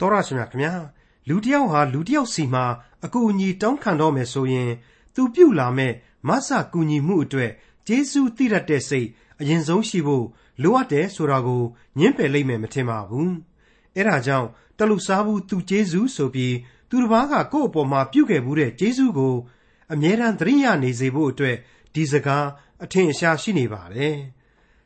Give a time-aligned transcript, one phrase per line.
[0.00, 0.74] တော်ရရှိမြခင်ဗျာ
[1.28, 2.64] လူတစ်ယောက်ဟာလူတစ်ယောက်စီမှာ
[3.04, 4.70] အကူအညီတောင်းခံတော့မယ်ဆိုရင်
[5.14, 5.92] သူပြုလာမဲ့
[6.28, 7.50] မဆကူညီမှုအတွက်
[7.86, 9.08] ဂျေစုသိရတဲ့စိတ်
[9.40, 10.24] အရင်ဆုံးရှိဖို့
[10.62, 11.62] လိုအပ်တယ်ဆိုတာကို
[11.98, 13.34] ညှင်းပယ်လိုက်မယ်မထင်ပါဘူး
[13.96, 16.56] အဲဒါကြောင့်တလူစားဘူးသူဂျေစုဆိုပြီး
[16.88, 19.34] သူတစ်ပါးကကိုယ့်အပေါ်မှာပြုခဲ့မှုတဲ့ဂျေစုကို
[19.92, 21.56] အမြဲတမ်းသတိရနေစေဖို့အတွက်
[21.94, 22.46] ဒီစကား
[22.84, 24.16] အထင်အရှားရှိနေပါတယ်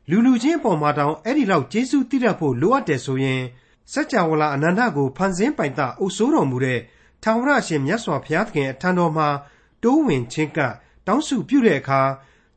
[0.09, 3.41] လူလူချင်းအပေါ်မှာတောင်အဲ့ဒီလောက်ဂျေစုသိရဖို့လိုအပ်တယ်ဆိုရင်
[3.91, 6.79] စัจ java လာအနန္တကိုဖန်ဆင်းပိုင်တာအုပ်စိုးတော်မူတဲ့
[7.23, 9.27] ထာဝရရှင်မြတ်စွာဘုရားသခင်အထံတော်မှာ
[9.83, 10.73] တိုးဝင်ချင်းကပ်
[11.07, 12.01] တောင်းစုပြုတဲ့အခါ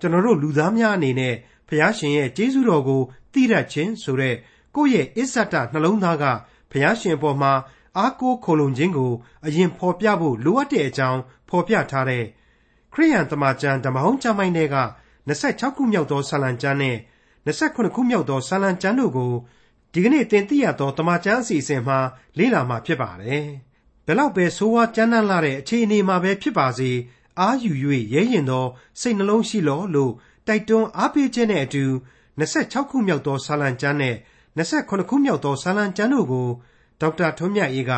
[0.00, 1.34] ကျွန်တော်တို့လူသားများအနေနဲ့
[1.68, 3.02] ဘုရားရှင်ရဲ့ကျေးဇူးတော်ကို
[3.32, 4.36] သိရခြင်းဆိုတဲ့
[4.74, 6.24] ကိုယ့်ရဲ့အစ္ဆတနှလုံးသားက
[6.70, 7.52] ဘုရားရှင်အပေါ်မှာ
[7.98, 9.12] အားကိုးခိုလုံခြင်းကို
[9.46, 12.24] အရင်ဖော်ပြဖို့လိုအပ်တဲ့အကြောင်းဖော်ပြထားတဲ့
[12.92, 14.76] ခရိယန်တမန်ကျမ်းဓမ္မဟောင်းကျမ်းပိုင်းတွေက
[15.28, 16.96] 26ခုမြောက်သောဆာလံကျမ်းနဲ့
[17.46, 19.32] 29ခုမြောက်သောဆာလံကျမ်းတို့ကို
[19.92, 21.98] ဒီကနေ့သင်သိရသောတမန်ကျမ်းအစီအစဉ်မှာ
[22.38, 23.44] လေ့လာမှာဖြစ်ပါတယ်။
[24.06, 26.90] ဘယ်တော့ပဲဆိုးဝါးကြမ်းတမ်းလာတဲ့အခြေအနေမှာပဲဖြစ်ပါစေ
[27.40, 27.72] အာယူ၍
[28.14, 28.66] ရဲရင်သော
[29.00, 30.12] စိတ်နှလုံးရှိလောလို့
[30.46, 31.84] တိုက်တွန်းအားပေးခြင်းနဲ့အတူ
[32.38, 34.16] 26ခုမြောက်သောဆာလံကျမ်းနဲ့
[34.56, 36.48] 28ခုမြောက်သောဆာလံကျမ်းတို့ကို
[37.00, 37.92] ဒေါက်တာထွန်းမြတ်အေးက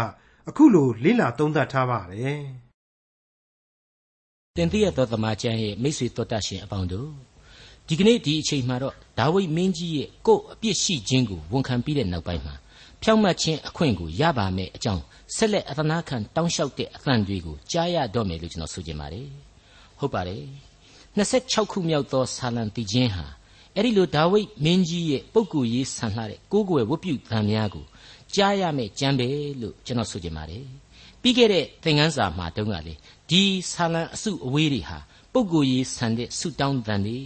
[0.48, 2.40] အခုလိုလေ့လာသုံးသပ်ထားပါတယ်။
[4.56, 7.29] တင်ပြရသောတမန်ကျမ်းရဲ့မိတ်ဆွေတော်တတ်ရှင်အပေါင်းတို့
[7.92, 12.54] ဒီကနေ့ဒီအချိန်မှာတော့ဒါဝိမင်းကြီးရဲ့ကိုယ့်အပြစ်ရှိခြင်းကိုဝန်ခံပြီးတဲ့နောက်ပိုင်းမှာ
[13.02, 15.02] ဖြောင့်မတ်ခြင်းအခွင့်ကိုရပါမယ်အကြောင်း
[15.36, 19.28] ဆက်လက်အသနာခံတောင်းလျှောက်တဲ့အသံတွေကိုကြားရတော့မယ်လို့ကျွန်တော်ဆိုချင်ပါတယ်
[19.98, 20.42] ဟုတ်ပါတယ်
[21.18, 23.24] 26ခုမြောက်သောဆာလံတီချင်းဟာ
[23.74, 27.84] အဲ့ဒီလိုဒါဝိမင်းကြီးရဲ့ပုဂ္ဂိုလ်ရေးဆန်လှတဲ့ကိုးကွယ်ဝတ်ပြုသံများကို
[28.34, 29.28] ကြားရမယ်ကြံပဲ
[29.60, 30.64] လို့ကျွန်တော်ဆိုချင်ပါတယ်
[31.22, 32.94] ပြီးခဲ့တဲ့သင်ခန်းစာမှာတုန်းကလေ
[33.30, 34.98] ဒီဆာလံအစုအဝေးတွေဟာ
[35.32, 37.18] ပုဂ္ဂိုလ်ရေးဆန်တဲ့ဆုတောင်းသံတွေ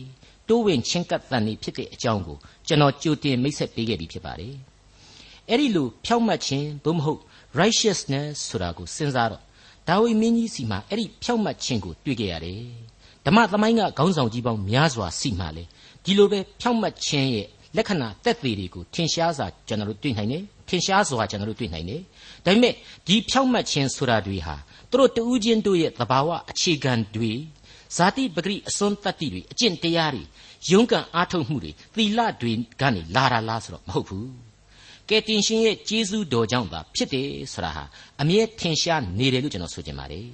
[0.48, 4.54] တိုးဝင်ချင်းကပ်တန်နေဖြစ်တဲ့အကြောင်းကိုကျွန်တော်ကြိုတင်မိတ်ဆက်ပေးခဲ့ပြီးဖြစ်ပါတယ်။
[5.50, 7.20] အဲ့ဒီလိုဖြောက်မှတ်ခြင်းသို့မဟုတ်
[7.60, 9.42] righteousness ဆိုတာကိုစဉ်းစားတော့
[9.88, 12.62] ဒါဝိမင်းကြီးစီမှာအဲ့ဒီဖြောက်မှတ်ခြင်းကိုတွေ့ခဲ့ရတယ်။
[13.26, 15.64] ဓမ္မသမိုင်းကခေါင်းဆောင်ကြီးပေါင်းများစွာစီမှာလေ
[16.04, 22.00] ဒီလိုပဲဖြောက်မှတ်ခြင်းရဲ့လက္ခဏာတက်သေးတွေကိုထင်ရှားစွာကျွန်တော်တို့တွေ့နိုင်တယ်။ထင်ရှားစွာကျွန်တော်တို့တွေ့နိုင်တယ်။
[22.44, 22.74] ဒါပေမဲ့
[23.06, 24.56] ဒီဖြောက်မှတ်ခြင်းဆိုတာတွေဟာ
[24.90, 27.32] သူတို့တူးချင်းတို့ရဲ့သဘာဝအခြေခံတွေ
[27.96, 30.22] ဇာတိပဂရိအစွန်းတတ္တိတွေအကျင့်တရားတွေ
[30.70, 34.28] ရုန်းကန်အားထုတ်မှုတွေသီလတွေကနေလာတာလားဆိုတော့မဟုတ်ဘူး
[35.08, 37.84] ကဲတင်ရှင်ရဲ့ကျေးဇူးတော်ကြောင့်သာဖြစ်တယ်ဆိုတာဟာ
[38.20, 40.26] အမြဲထင်ရှားနေတယ်လို့ကျွန်တော်ဆိုချင်ပါတယ်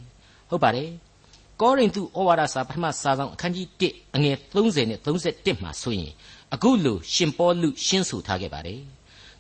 [0.51, 0.89] ဟုတ်ပါတယ်
[1.61, 6.13] ကောရိန္သုဩဝါဒစာပထမစာဆောင်အခန်းကြီး1အငယ်30နဲ့31မှာဆိုရင်
[6.55, 8.81] အခုလိုရှင်ပေါလုရှင်းဆိုထားခဲ့ပါတယ်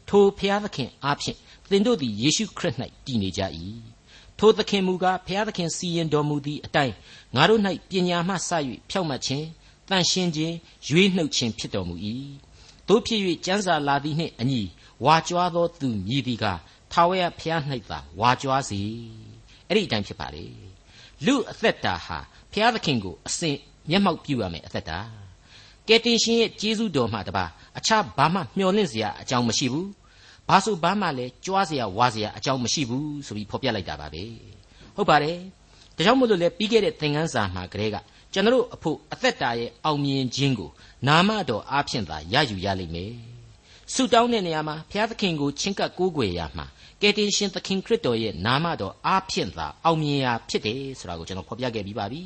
[0.08, 1.38] ထိုဖျားသခင်အားဖြင့်
[1.70, 2.74] သင်တို့သည်ယေရှုခရစ်၌
[3.06, 3.42] တည်နေကြ၏
[4.42, 6.94] ထိုသခင်မူကားဖျားသခင်စီရင်တော်မူသည့်အတိုင်း
[7.34, 8.50] ငါတို့၌ပညာမှစ၍
[8.90, 9.46] ဖြောက်မှတ်ခြင်း
[9.88, 10.54] တန်ရှင်းခြင်း
[10.88, 11.94] ရွေးနှုတ်ခြင်းဖြစ်တော်မူ၏
[12.88, 14.62] တို့ဖြစ်၍ကျမ်းစာလာသည်နှင့်အညီ
[15.04, 16.44] ဝါကြွားသောသူမြည်သည်က
[16.92, 18.80] ထာဝရဘုရား၌သာဝါကြွားစေ
[19.68, 20.44] အဲ့ဒီအတိုင်းဖြစ်ပါလေ
[21.26, 22.18] လူအသက်တာဟာ
[22.52, 23.56] ဘုရားသခင်ကိုအစဉ်
[23.90, 24.98] မျက်မှောက်ပြုရမယ်အသက်တာ
[25.88, 27.44] ကယ်တင်ရှင်ရဲ့ကျေးဇူးတော်မှတပါ
[27.78, 29.88] အခြားဘာမှမျှော်လင့်စရာအကြောင်းမရှိဘူး
[30.50, 34.22] ဘာဆိုဘာမှလည်းကြွားစရာဝါစရာအကြောင်းမရှိဘူးဆိုပြီးဖော်ပြလိုက်တာပါပဲ
[34.96, 35.38] ဟုတ်ပါတယ်
[35.96, 37.96] ဒါကြောင့်မို့လို့လေပြီးခဲ့တဲ့သင်ခန်းစာမှာကလေးက
[38.32, 40.70] ကျွန်တော်အဖို့အသက်တာရဲ့အောင်မြင်ခြင်းကို
[41.08, 43.12] နာမတော်အားဖြင့်သာရယူရလိမ့်မယ်
[43.92, 46.66] ဆုတောင်းတဲ့နေရာမှာဘုရားသခင်ကိုချင့်ကပ်ကိုးကွယ်ရမှာ
[47.00, 52.22] ကယ်တင်ရှင်သခင်ခရစ်တော်ရဲ့နာမတော်အားဖြင့်သာအောင်မြင်ရာဖြစ်တယ်ဆိုတာကိုကျွန်တော်ဖော်ပြခဲ့ပြီးပါပြီ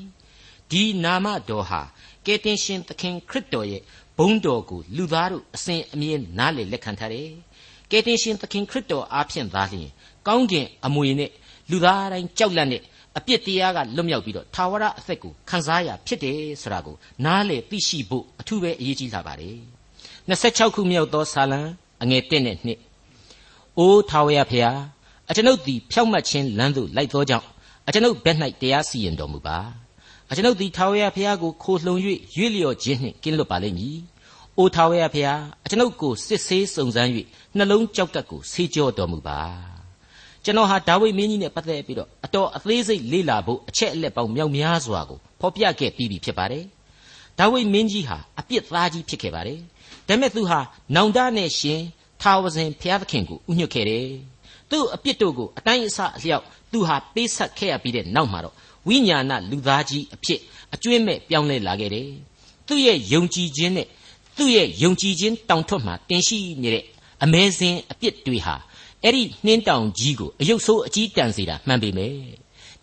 [0.71, 1.81] ဒီနာမတော်ဟာ
[2.27, 3.83] ကယ်တင်ရှင်သခင်ခရစ်တော်ရဲ့
[4.19, 7.54] ဘုန်းတော်ကိုလူသားတို့အစဉ်အမြဲနားလည်လက်ခံထားတယ်က
[7.97, 9.91] ယ်တင်ရှင်သခင်ခရစ်တော်အားဖြင့်သာလျှင်
[10.27, 11.31] ကောင်းကင်အမွေနဲ့
[11.71, 12.83] လူသားတိုင်းကြောက်လန့်တဲ့
[13.19, 19.59] အပြစ်တရားကလွတ်မြောက်ပြီးတော့ထာဝရအသက်ကိုခံစားရဖြစ်တယ်ဆိုတာကိုနားလေသိရှိဖို့အထူးပဲအရေးကြီးလာပါတယ်
[20.29, 21.61] 26ခုမြောက်သောဆာလံ
[22.03, 24.79] အငယ်1နဲ့2အိုးထာဝရဖျား
[25.31, 27.47] အကျွန်ုပ်သည်ဖြောက်မှတ်ခြင်းလမ်းသို့လိုက်သောကြောင့်
[27.87, 29.59] အကျွန်ုပ်ဘက်၌တရားစီရင်တော်မူပါ
[30.31, 31.97] အကျွန်ုပ်သည်ထာဝရဖျားကိုခိုလှုံ၍
[32.37, 33.97] ရွေ့လျော်ခြင်းနှင့်ကင်းလွတ်ပါလိမ့်မည်
[34.59, 37.11] အိုထာဝရဖျားအကျွန်ုပ်ကိုစစ်ဆေးစုံစမ်း၍
[37.57, 39.41] နှလုံးကြောက်ကပ်ကိုဆေးကြောတော်မူပါ
[40.45, 46.65] ကျွန်တော်ဟာဒါဝိဒ်မင်းကြီးနဲ့ပတ်သက်ပြီးတော့အတော်အသေးစိတ်လေ့လာဖို့အချက်အလက်ပေါင်းမြောက်များစွာကိုဖော်ပြခဲ့ပြီးပြီဖြစ်ပါတယ်။
[47.39, 49.59] ဒါဝိဒ်မင်းကြီးဟာအပြစ်သားကြီးဖြစ်ခဲ့ပါတယ်။
[50.09, 50.61] ဒါပေမဲ့သူဟာ
[50.95, 51.81] နောင်တနဲ့ရှင်
[52.23, 54.07] ထာဝစဉ်ဘုရားသခင်ကိုဥညွတ်ခဲ့တယ်။
[54.71, 58.55] သူ့အပြစ်တို့ကိုအတိုင်းအဆအလျောက်သူဟာပေးဆက်ခဲ့ရပြီးတဲ့နောက်မှာတော့
[58.89, 60.41] ဝိညာဏလူသားကြီးအဖြစ်
[60.75, 62.09] အကျွင့်မဲ့ပြောင်းလဲလာခဲ့တယ်။
[62.67, 63.89] သူ့ရဲ့ယုံကြည်ခြင်းနဲ့
[64.37, 66.85] သူ့ရဲ့ယုံကြည်ခြင်းတောင်ထွတ်မှာတင်ရှိနေတဲ့
[67.25, 68.55] အမဲစင်အပြစ်တွေဟာ
[69.03, 72.13] အဲ့ဒီနှင်းတောင်ကြီးကိုအယုတ်ဆိုးအကြီးတန်စေတာမှန်ပေမဲ့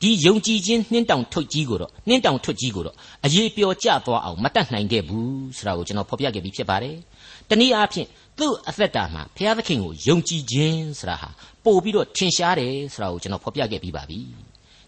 [0.01, 2.95] ဒီယုံကြည်ခြင်းနှင်းတောင်ထုတ်ကြီးကိုတော့နှင်းတောင်ထုတ်ကြီးကိုတော့
[3.25, 6.95] အရေးပျော်ကျသွားအောင်မတတ်နိုင်ခဲ့ဘူးဆိုတာကိုကျွန်တော်ဖော်ပြခဲ့ပြီးဖြစ်ပါတယ်။
[7.49, 8.07] ဒတနည်းအားဖြင့်
[8.39, 11.29] သူ့အသက်တာမှာဘုရားသခင်ကိုယုံကြည်ခြင်းဆိုတာဟာ
[11.65, 14.19] ပို့ပြီးတော့ထင်ရှားတယ်ဆိုတာကိုကျွန်တော်ဖော်ပြခဲ့ပြီးပါပြီ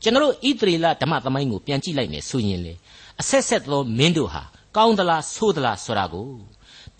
[0.03, 2.73] ကျွန်တော်တို့ဣသရေလဓမ္မသမိုင်းကိုပြန်ကြည့်လိုက်မယ်ဆိုရင်လေ
[3.21, 4.43] အဆက်ဆက်သောမင်းတို့ဟာ
[4.77, 6.29] ကောင်းသလားဆိုးသလားဆိုတာကို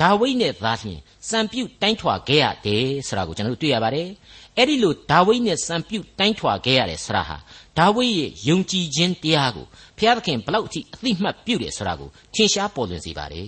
[0.02, 1.00] ဒါဝိဒ်နဲ့သားလျှင်
[1.30, 4.10] စံပြုတ်တိုင်းထွာခဲ့ရတယ်ဆိုတာကိုကျွန်တော်တို့တွေ့ရပါတယ်
[4.58, 7.38] အဲ့ဒီလိုဒါဝိဒ်နဲ့စံပြုတ်တိုင်းထွာခဲ့ရတယ်ဆိုတာဟာ
[7.80, 9.66] ဒါဝိဒ်ရဲ့ယုံကြည်ခြင်းတရားကို
[9.98, 13.48] ဘုရားသခင်ဘလောက်အထိအသိမှတ်ပြုတယ်ဆိုတာကိုထင်ရှားပေါ်လွင်စေပါတယ်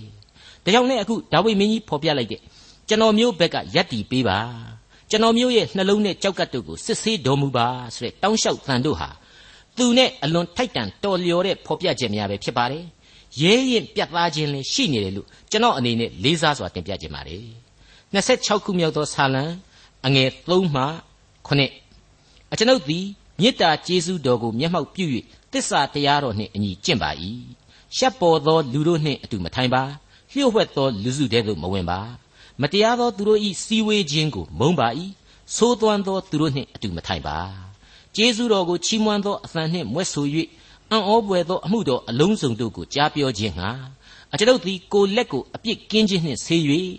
[0.64, 2.40] ဒါကြောင့်လည်းအခုဒါဝိဒ်မင်းကြီးဖော်ပြလိုက်တဲ့
[2.88, 4.38] ကျွန်တော်မျိုးဘက်ကယက်တီပေးပါ
[5.10, 9.08] ကျွန်တော်မျိုးရဲ့နှလုံးနဲ့ကြောက်ကတ်တို့ကိုစစ်ဆေးတော်မူပါဆိုတဲ့တောင်းလျှောက်သံတို့ဟာ
[9.76, 12.84] သူနဲ့အလွန်ထိုက်တန်တော်လျော်တဲ့ဖော်ပြချက်များပဲဖြစ်ပါတယ်
[13.40, 17.44] ရဲရင်ပြတ်သားခြင်းလည်းရှိနေတယ်လို့ကျွန်တော်အနေနဲ့လေးစားစွာတင်ပြခြင်းပါတယ်
[18.14, 19.44] 26ခုမြောက်သောဆာလံ
[20.06, 20.84] အငယ်3မှ
[21.46, 23.04] 9အကျွန်ုပ်သည်
[23.40, 25.04] မေတ္တာကျေးဇူးတော်ကိုမျက်မှောက်ပြု၍
[25.52, 27.10] တစ္ဆာတရားတော်နှင့်အညီကျင့်ပါ၏
[27.96, 29.82] ရှက်ပေါ်သောလူတို့နှင့်အတူမထိုင်ပါ
[30.30, 32.00] လျှို့ဝှက်သောလူစုတဲသို့မဝင်ပါ
[32.62, 34.88] မတရားသောသူတို့၏စီဝေးခြင်းကိုမုန်းပါ၏
[35.56, 37.38] သိုးသွမ်းသောသူတို့နှင့်အတူမထိုင်ပါ
[38.16, 40.26] ကျေးဇူးတော်ကိုချီးမွမ်းသောအသံနှင့်မွဲ့ဆို၍
[40.90, 43.70] အံ့ဩပွေသောအမှုတော်အလုံးစုံတို့ကိုကြားပြောခြင်းငှာ
[44.32, 46.62] အကျွန်ုပ်သည်ကိုလက်ကိုအပြစ်ကင်းခြင်းနှင့်ဆေး၍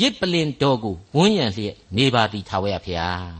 [0.00, 3.30] ရစ်ပလင်တော်ကိုဝန်းရံလျက်နေပါသည်ထာဝရဘုရား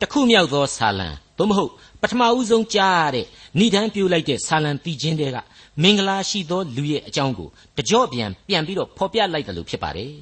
[0.00, 1.72] တခုမြောက်သောဆာလံသို့မဟုတ်
[2.02, 3.26] ပထမဦးဆုံးကြားရတဲ့
[3.58, 5.36] ဏိဒန်းပြိုလိုက်တဲ့ဆာလံတီချင်းတဲက
[5.82, 10.12] မင်္ဂလာရှိသောလူရဲ့အကြောင်းကိုတကြော့ပြန်ပြန်ပြီးတော့ဖော်ပြလိုက်တယ်လို့ဖြစ်ပါတယ်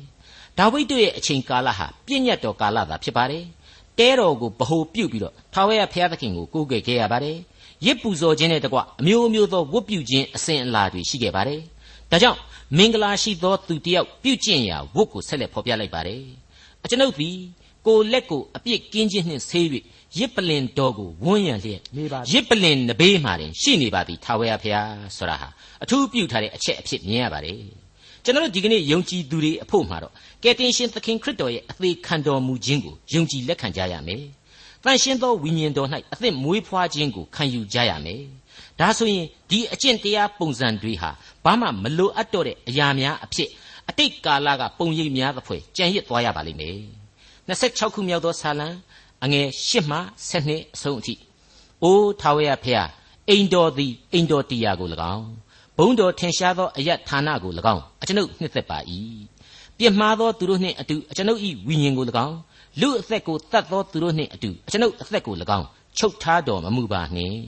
[0.59, 3.45] ဒါဝိဒ်တို့ရဲ့အချိန်ကာလဟာပြည့်ညတ်တော်ကာလသာဖြစ်ပါတယ်
[3.99, 7.37] တဲတော်ကိုဗဟိုပြုတ်ပြီးတော့ထာဝရဘုရားသခင်ကိုကိုးကွယ်ခဲ့ရပါတယ်
[7.87, 11.61] ရစ်ပူဇော်ခြင်းနဲ့တကွအမျိုးမျိုးသောဝတ်ပြုခြင်းအစဉ်အလာတွေရှိခဲ့ပါတယ်
[12.11, 12.39] ဒါကြောင့်
[12.77, 16.23] မင်္ဂလာရှိသောသူတယောက်ပြုကျင့်ရာဝတ်ကိုဆက်လက်ဖော်ပြလိုက်ပါတယ်
[16.85, 17.37] အကျွန်ုပ်သည်
[17.87, 19.67] ကိုလက်ကိုအပြစ်ကင်းခြင်းနှင့်ဆေး၍
[20.19, 21.81] ရစ်ပလင်တော်ကိုဝန်းရံလျက်
[22.33, 25.49] ရစ်ပလင်နဘေးမှတင်ရှိနေပါသည်ထာဝရဘုရားဆိုတာဟာ
[25.83, 27.59] အထူးပြုထားတဲ့အချက်အဖြစ်မြင်ရပါတယ်
[28.25, 30.13] ကျွန်တော်တို့ဒီကနေ့ယုံကြည်သူတွေအဖို့မှာတော့
[30.43, 34.23] ကယ်တင်ရှင်သခင်ခရစ်တော်ရဲ့အသေးခံတော်မူခြင်းကိုယုံကြည်လက်ခံကြရမယ်
[34.85, 38.23] တန်ရှင်းသောဝိညာဉ်တော်၌အသက်မွေးဖွားခြင်းကိုခံယူကြရမယ်
[38.81, 41.11] ဒါဆိုရင်ဒီအကျင့်တရားပုံစံတွေဟာ
[41.45, 43.49] ဘာမှမလိုအပ်တော့တဲ့အရာများအဖြစ်
[43.89, 46.79] အတိတ်ကာလကပုံရိပ်များသဖွယ်ကြံရစ်သွားရပါလိမ့်မယ်
[47.49, 48.69] 26ခုမြောက်သောဆာလံ
[49.25, 49.99] အငယ်8မှ
[50.31, 51.15] 12အဆုံးအထိ
[51.83, 52.89] အိုးထာဝရဖျား
[53.29, 55.27] အိမ်တော်သည်အိမ်တော်တရားကို၎င်း
[55.79, 58.79] ဘုံတော်ထင်ရှားသောအယတ်ဌာနကို၎င်းအကျွန်ုပ်နှစ်သက်ပါ၏
[59.79, 62.37] ပြစ်မှားသောသူတို့နှင့်အတူအကျွန်ုပ်၏ဝိညာဉ်ကို၎င်း
[62.81, 65.67] လူအသက်ကိုတတ်သောသူတို့နှင့်အတူအကျွန်ုပ်အသက်ကို၎င်း
[65.99, 67.41] ချုပ်ထားတော်မမူပါနှင့်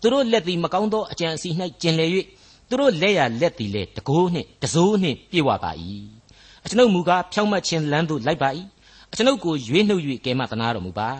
[0.00, 1.48] သူတို့လက်သည်မကောင်းသောအကြံအစီ၌
[1.82, 2.10] ကျင်လည်၍
[2.68, 5.72] သူတို့လက်ရလက်သည်လည်းတကိုးနှင့်တစိုးနှင့်ပြေဝပါ၏
[6.64, 8.48] အကျွန်ုပ်မူကားဖြောင့်မတ်ခြင်းလမ်းသို့လိုက်ပါ၏
[9.12, 11.10] အကျွန်ုပ်ကိုရွေးနှုတ်၍ကဲမသနာတော်မူပါ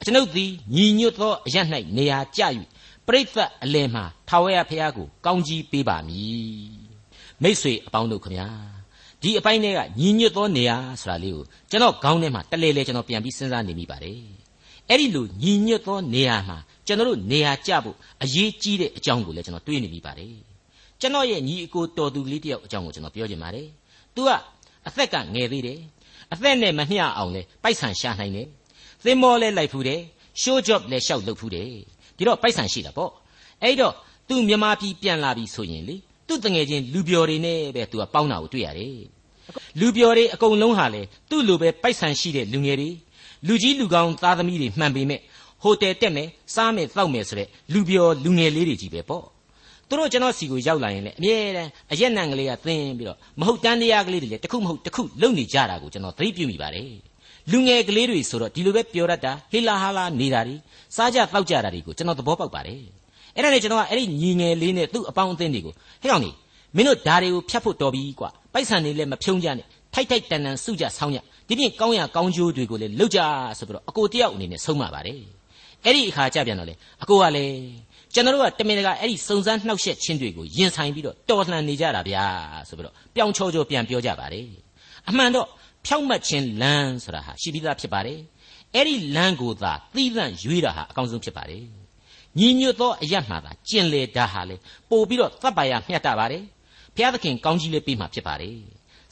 [0.00, 1.56] အကျွန်ုပ်သည်ညီညွတ်သောအရ၌
[1.96, 2.42] နေရာကျ၍
[3.06, 6.68] ပရိသတ်အလယ်မှာထာဝရဘုရားကိုကောင်းကြီးပေးပါမည်
[7.42, 8.73] မိษွေအပေါင်းတို့ခမညာ
[9.24, 14.18] ဒီအပိုင်းတွေကညီညွတ်သောနေရာဆိုတာလေးကိုကျွန်တော်ခေါင်းထဲမှာတလဲလဲကျွန်တော်ပြန်ပြီးစဉ်းစားနေမိပါတယ်
[14.90, 20.34] အဲ့ဒီလိုညီညွတ်သောနေရာမှာကျွန်တော်တို့နေရာကျဖို့အရေးကြီးတဲ့အကြောင်းကိုလည်းကျွန်တော်တွေးနေမိပါတယ်
[21.00, 23.66] ကျွန်တော်ရဲ့ညီအကိုတော်သူလေးတယောက်အကြောင်းကိုကျွန်တော်ပြောချင်ပါတယ်
[24.14, 24.30] သူက
[24.88, 25.80] အသက်ကငယ်သေးတယ်
[26.32, 28.48] အသက်နဲ့မမျှအောင်လဲပိုက်ဆံရှာနိုင်တယ်
[29.04, 30.00] သင်္ဘောလဲလိုက်ဖူးတယ်
[30.40, 31.68] ရှိုးဂျော့လဲရှောက်လုပ်ဖူးတယ်
[32.16, 33.12] ဒီတော့ပိုက်ဆံရှိတာပေါ့
[33.62, 33.94] အဲ့တော့
[34.28, 35.96] သူမြန်မာပြည်ပြန်လာပြီဆိုရင်လေ
[36.28, 38.96] သူ့တငယ်ချင်းလူပျော်တွေနဲ့ပဲသူကပေါင်းတာကိုတွေ့ရတယ်
[39.80, 42.90] လူပျော်တွေအကုန်လုံးဟာလေသူ့လိုပဲပိုက်ဆံရှိတဲ့လူငယ်တွေ
[43.46, 45.20] လူကြီးလူကောင်းသားသမီးတွေမှန်ပေမဲ့
[45.62, 49.24] ဟိုတယ်တက်မယ်စားမယ်တောက်မယ်ဆိုတဲ့လူပျော်လူငယ်လေးတွေကြီးပဲပေါ့
[49.88, 56.90] သူတို့ကျွန်တော်စီကိုရောက်လာရင်လည်းအမြဲတမ်းအရက်နံကလေးကသင်းပြီးတော့မဟုတ်တန်းတရားကလေးတွေလည်းတစ်ခုမဟုတ်တစ်ခုလုံနေကြတာကိုကျွန်တော်သတိပြုမိပါတယ်
[57.50, 60.56] လူငယ်ကလေးတွေဆိုတော့ဒီလိုပဲပြောရတာဟေလာဟာလာနေတာတွေ
[60.96, 62.80] စားကြတောက်ကြတာတွေကိုကျွန်တော်သဘောပေါက်ပါတယ်
[63.36, 65.72] အဲ့ဒါနဲ့ကျွန်တော်ကအဲ့ဒီညီငယ်လေးနဲ့သူ့အပေါင်းအသင်းတွေကို
[66.02, 66.34] ဟဲ့ကောင်ကြီး
[66.76, 73.20] မင်းတို့ဓာတွေကိုဖြတ်ဖို့တော်ပြီကွာပိုက်ဆံတွေလည်းမဖြုံးကြနဲ့ထိုက်ထိုက်တန်တန်စုကြဆောင်းကြဒီပြင်ကောင်းရကောင်းကျိုးတွေကိုလည်းလုပ်ကြ
[73.58, 75.20] ဆိုပြီးတော့အကိုတယောက်အနေနဲ့ဆုံးမပါတယ်
[75.84, 77.54] အဲ့ဒီအခါကျပြန်တော့လေအကိုကလည်း
[78.14, 82.24] ကျွန်တော်တို့ကတမင်တကာအဲ့ဒီစုံစမ်းနှောက်ယှက်ခြင်းတွေကိုရင်ဆိုင်ပြီးတော့တော်လှန်နေကြတာဗျာ
[82.68, 84.46] ဆိုပြီးတော့ပြောင်းချောချောပြန်ပြောကြပါတယ်
[85.08, 85.46] အမှန်တော့
[85.86, 88.18] ဖြောက်မှတ်ခြင်းလမ်းဆိုတာဟာရှိပြီးသားဖြစ်ပါတယ်
[88.74, 91.64] အဲ့ဒီလမ်းကိုသာသီးသန့်ရွေးတာဟာအကောင်းဆုံးဖြစ်ပါတယ်
[92.38, 94.56] ညီညွတ်သောအရတ်မှာသာကျင်လေတာဟာလေ
[94.90, 96.42] ပို့ပြီးတော့သတ်ပါရမျှတပါတယ်
[96.94, 98.56] ဘုရားသခင်ကောင်းကြီးလေးပေးမှာဖြစ်ပါတယ်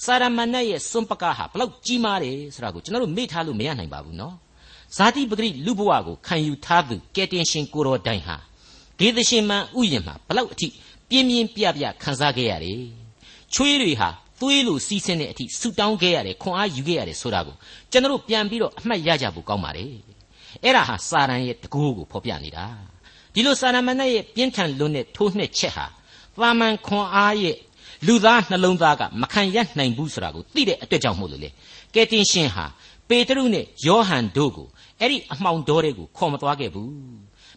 [0.05, 4.35] စာရမဏေရဲ့စွန့်ပကားဟာဘလောက်ကြီးမားတယ်ဆိုတာကိုကျွန်တော်တို့မေ့ထားလို့မရနိုင်ပါဘူးနော်
[4.97, 8.37] ဇာတိပဂရိလူဘဝကိုခံယူထားသူကယ်တင်ရှင်ကိုတော်တိုင်ဟာ
[8.99, 10.69] ဒေသရှင်မန်ဥယျာဉ်မှာဘလောက်အထိ
[11.09, 12.83] ပြင်းပြင်းပြပြခံစားခဲ့ရတယ်
[13.55, 14.09] ချွေးတွေဟာ
[14.41, 17.57] သွေးလိုစီးဆင်းတဲ့အထိဆူတောင်းခဲ့ရတယ်ခွန်အားယူခဲ့ရတယ်ဆိုတာကို
[17.91, 19.93] ကျွန်တော်တို့ပြန်ပြီးတော့အမှတ်ရကြဖို့ကောင်းပါတယ်
[20.65, 22.67] အဲ့ဒါဟာစာရန်ရဲ့တကူကိုဖော်ပြနေတာ
[23.35, 25.87] ဒီလိုစာရမဏေရဲ့ပြင်းထန်လွန်းတဲ့ထိုးနှက်ချက်ဟာ
[26.41, 27.57] သာမန်ခွန်အားရဲ့
[28.07, 31.51] လူသားနှလုံးသားကမခံရနိုင်ဘူးဆိုတာကိုသိတဲ့အတွက်ကြောင့်မို့လို့လေ
[31.95, 32.65] ကယ်တင်ရှင်ဟာ
[33.09, 34.69] ပေတရုနဲ့ယောဟန်တို့ကို
[35.01, 36.93] အဲ့ဒီအမှောင်တော်တွေကိုခေါ်မသွားခဲ့ဘူး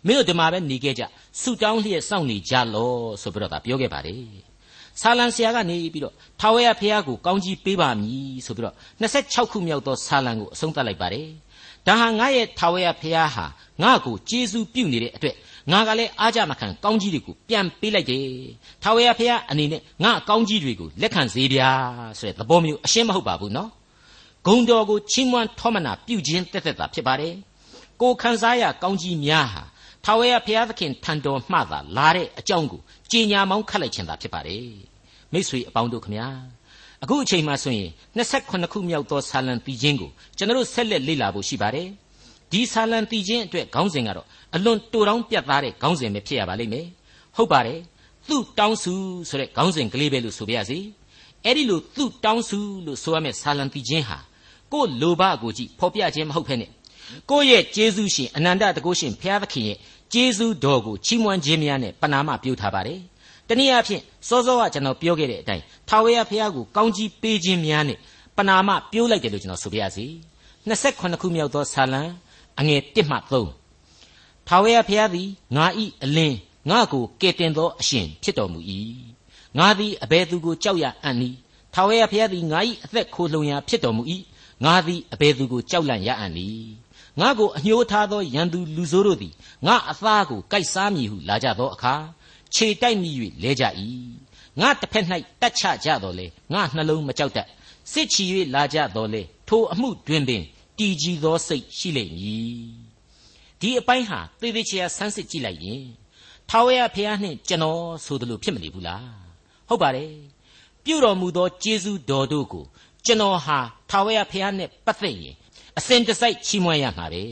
[0.05, 1.03] မင်းတို့ဒီမှာပဲနေခဲ့ကြ
[1.41, 2.91] ဆူတောင်းလျက်စောင့်နေကြလော
[3.21, 4.21] ဆိုပြီးတော့ဒါပြောခဲ့ပါတယ်
[5.01, 11.27] ဆာလံဆရာကနေပြီးတော့ထာဝရဘုရားကိုကောင်းကြီးပေးပါမည်ဆိုပြီးတော့26ခုမြောက်သောဆာလံကိုအဆုံးသတ်လိုက်ပါတယ်
[11.87, 13.45] ဒါဟာငါရဲ့ထာဝရဘုရားဟာ
[13.83, 15.35] ငါ့ကိုကျေးဇူးပြုနေတဲ့အတွက်
[15.71, 18.25] ငါကလည်းအားကြမခံကောင်းကြီးတွေကိုပြန်ပေးလိုက်တယ်
[18.83, 21.69] ထာဝရဘုရားအနေနဲ့ငါကောင်းကြီးတွေကိုလက်ခံစေဗျာ
[22.19, 23.69] ဆိုတဲ့သဘောမျိုးအရှင်းမဟုတ်ပါဘူးနော်
[24.45, 27.33] ဂုံတော်ကိုချီးမွမ်းထောမနာပြုခြင်းတက်တက်တာဖြစ်ပါတယ်
[28.01, 29.63] ကိုခံစားရကောင်းကြီးများဟာ
[30.03, 32.81] ထာဝရဘုရားသခင်ထံတော်မှသာလာတဲ့အကြောင်းကို
[33.11, 34.67] ကြေညာမောင်းခတ်လိုက်ခြင်းသာဖြစ်ပါတယ်
[35.31, 36.27] မိတ်ဆွေအပေါင်းတို့ခမညာ
[37.03, 41.87] အခုအချိန်မှဆိုရင်28ခုမြောက်သောဆာလံတီချင်းကိုကျွန်တော်ဆက်လက်လေ့လာဖို့ရှိပါတယ်
[42.51, 46.85] ဒီဆာလံတီချင်းအတွက်ခေါင်းစဉ်ကတော့ အလွန်တူတောင်းပြတ်သားတဲ့ခေါင်းစဉ်ပဲဖြစ်ရပါလိမ့်မယ်
[47.35, 47.79] ဟုတ်ပါတယ်
[48.27, 48.93] သူ့တောင်းစု
[49.29, 50.79] ဆိုတဲ့ခေါင်းစဉ်ကလေးပဲလို့ဆိုပြရစီ
[51.43, 54.17] အဲ့ဒီလိုသူ့တောင်းစုလို့ဆိုရမယ့်ဆာလံတီချင်းဟာ
[54.73, 56.67] ကို့လိုဘကိုကြည့်ဖော်ပြခြင်းမဟုတ်ဖ ೇನೆ
[57.29, 59.77] ကိုယ့်ရဲ့ကျေးဇူးရှင်အနန္တတကုရှင်ဘုရားသခင်ရဲ့
[60.13, 62.99] ကျေးဇူးတော်ကိုချီးမွမ်းခြင်းများနဲ့ပဏာမပြုထားပါတယ်
[63.49, 67.97] တနည်းအားဖြင့်စောစောကကျွန်တော်ပြောခဲ့တဲ့အတိုင်းထာဝရဘုရားကိုကောင်းကြီးပေးခြင်းများနဲ့
[68.37, 70.05] ပဏာမပြုလိုက်တယ်လို့ကျွန်တော်ဆိုပြရစီ
[70.67, 72.01] 28ခုမြောက်သောဆာလံ
[72.59, 73.64] အငယ်1မှ3
[74.47, 76.37] ထာဝရဘုရားသည်ငါဤအလင်း
[76.69, 78.59] ငါကိုကယ်တင်သောအရှင်ဖြစ်တော်မူ၏
[79.57, 81.37] ငါသည်အဘယ်သူကိုကြောက်ရအံ့နည်း
[81.73, 84.03] ထာဝရဘုရားသည်ငါ၏အသက်ခိုလှုံရာဖြစ်တော်မူ၏
[84.65, 86.71] ငါသည်အဘယ်သူကိုကြောက်လန့်ရအံ့နည်း
[87.19, 89.33] ငါကိုအညှိုးထားသောရန်သူလူဆိုးတို့သည်
[89.67, 91.95] ငါအသားကိုကိုက်စားမည်ဟုလာကြသောအခါ
[92.53, 93.11] ခြေတိုက်မိ၍
[93.43, 93.63] လဲကြ၏
[94.59, 95.05] ငါတစ်ဖက်၌
[95.41, 97.47] တက်ချကြတော်လေငါနှလုံးမကြောက်တတ်
[97.91, 98.25] စစ်ချီ၍
[98.55, 100.43] လာကြတော်လေထိုအမှုတွင်ပင်
[100.77, 102.84] တည်ကြည်သောစိတ်ရှိလိမ့်မည်
[103.61, 105.83] ဒီအပိုင်းဟာသေသေးချာဆန်းစစ်ကြည့်လိုက်ရင်
[106.49, 109.07] ထာဝရဘုရားနှင့်ကျွန်တော်ဆိုသလိုဖြစ်မနေဘူးလား
[109.67, 110.11] ဟုတ်ပါတယ်
[110.85, 112.65] ပြုတော်မူသောကျေးဇူးတော်တို့ကို
[113.05, 113.59] ကျွန်တော်ဟာ
[113.89, 115.35] ထာဝရဘုရားနဲ့ပတ်သက်ရင်
[115.77, 117.23] အစဉ်တစိုက်ချီးမွမ်းရမှာပဲ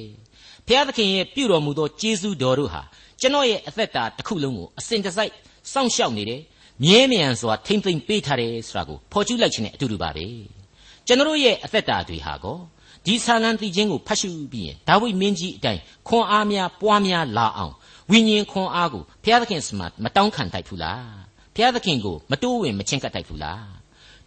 [0.68, 2.82] ဘုရားသခင်ရဲ့ပြုတော်မူသောကျေးဇူးတော်တို့ဟာ
[3.22, 5.32] ကျွန်တော်ရဲ့အသက်တာတစ်ခုလုံးကိုအစဉ်တစိုက်
[5.72, 6.42] စောင့်ရှောက်နေတယ်
[6.84, 10.26] မြဲမြံစွာထိမ့်သိမ့်ပေးထားတယ်ဆိုတာကိုဖော်ကျူးလိုက်ခြင်းနဲ့အတူတူပါပဲ
[11.08, 12.58] ကျွန်တော်ရဲ့အသက်တာတွေဟာကော
[13.06, 17.74] ဒီဆာလံတီချင်းကိုဖတ်ရှုပြီးရင်ဒါဝိမင်းကြီးအတိုင်းခွန်အားများပွားများလာအောင်
[18.12, 21.04] ဝိညာဉ်ခွန်အားကိုဘုရားသခင်စမှာမတောင်းခံတိုက်ဘူးလား
[21.56, 23.66] ဘုရားသခင်ကိုမတိုးဝင်မချင်းကပ်တိုက်ဘူးလား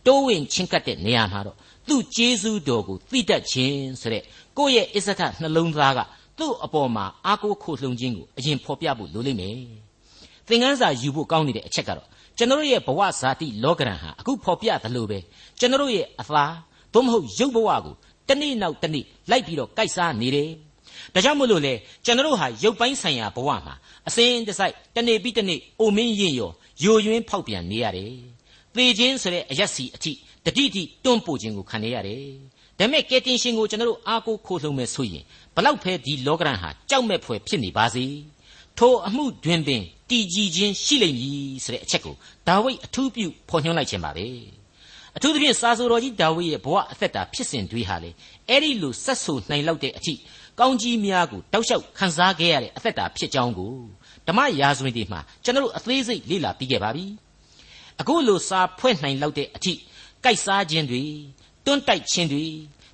[0.07, 1.57] တိုးဝင်ချင်းကပ်တဲ့နေရာမှာတော့
[1.89, 4.23] သူ့ကျေးဇူးတော်ကိုသိတတ်ခြင်းဆိုတဲ့
[4.59, 6.01] ကိုယ့်ရဲ့အစ္စဒနှလုံးသားက
[6.39, 9.57] သူ့အပေါ်မှာအာကိုခိုလှုံခြင်းကိုအရင်ဖော်ပြဖို့လိုလိမ့်မယ်
[10.49, 15.19] သင်ခန်းစာယူဖို့ကောင်းနေတဲ့အချက်ကတော့ကျွန်တော်ရဲ့ဘဝဇာတိလောကရန်ဟာအခုဖော်ပြသလိုပဲ
[15.59, 16.55] ကျွန်တော်ရဲ့အသား
[16.93, 17.95] သို့မဟုတ်ရုပ်ဘဝကို
[18.29, 20.51] တနေ့နောက်တနေ့လိုက်ပြီးတော့ကြိုက်စားနေတယ်
[21.15, 23.75] ဒါကြောင့်မို့လို့လေကျွန်တော်ဟာရုပ်ပိုင်းဆိုင်ရာဘဝမှာ
[24.09, 26.53] အစဉ်တစိုက်တနေ့ပြီးတနေ့အိုမင်းရင်ရော
[26.83, 28.13] ယိုယွင်းဖောက်ပြန်နေရတယ်
[28.75, 30.13] သေခြင်းဆိုတဲ့အရက်စီအထိ
[30.45, 32.25] တတိတိတွန့်ပို့ခြင်းကိုခံနေရတယ်
[32.79, 38.05] ဒါပေမဲ့ကယ်တင်ရှင်ကိုကျွန်တော်အားကိုးခိုးလှုံမဲ့ဆိုရင်ဘလောက်ဖဲဒီလောကရန်ဟာကြောက်မဲ့ဖွယ်ဖြစ်နေပါစေ
[38.79, 42.15] ထိုအမှုတွင်ပင်တည်ကြည်ခြင်းရှိလိမ့်မည်ဆိုတဲ့အချက်ကို
[42.47, 44.27] ဒါဝိဒ်အထူးပြုဖော်ညွှန်းလိုက်ခြင်းပါပဲ
[45.17, 48.11] အထူးသဖြင့်စာဆိုတော်ကြီးဒါဝိဒ်ရဲ့ဘဝအသက်တာဖြစ်စဉ်တွေဟာလေ
[48.49, 50.15] အဲ့ဒီလိုဆက်ဆူနိုင်လောက်တဲ့အထိ
[50.59, 53.73] ကောင်းကြီးများကိုတောက်လျှောက်ခန်းစားခဲ့ရတဲ့အသက်တာဖြစ်ကြောင်းကို
[54.27, 57.05] ဓမ္မရာဇဝင်တွေမှာကျွန်တော်အသေးစိတ်လေ့လာပြီးခဲ့ပါပြီ
[58.01, 59.73] အခုလိုစာဖွဲ့နိုင်လောက်တဲ့အထိ
[60.25, 61.03] ကြိုက်စားခြင်းတွေ
[61.65, 62.45] တွန်းတိုက်ခြင်းတွေ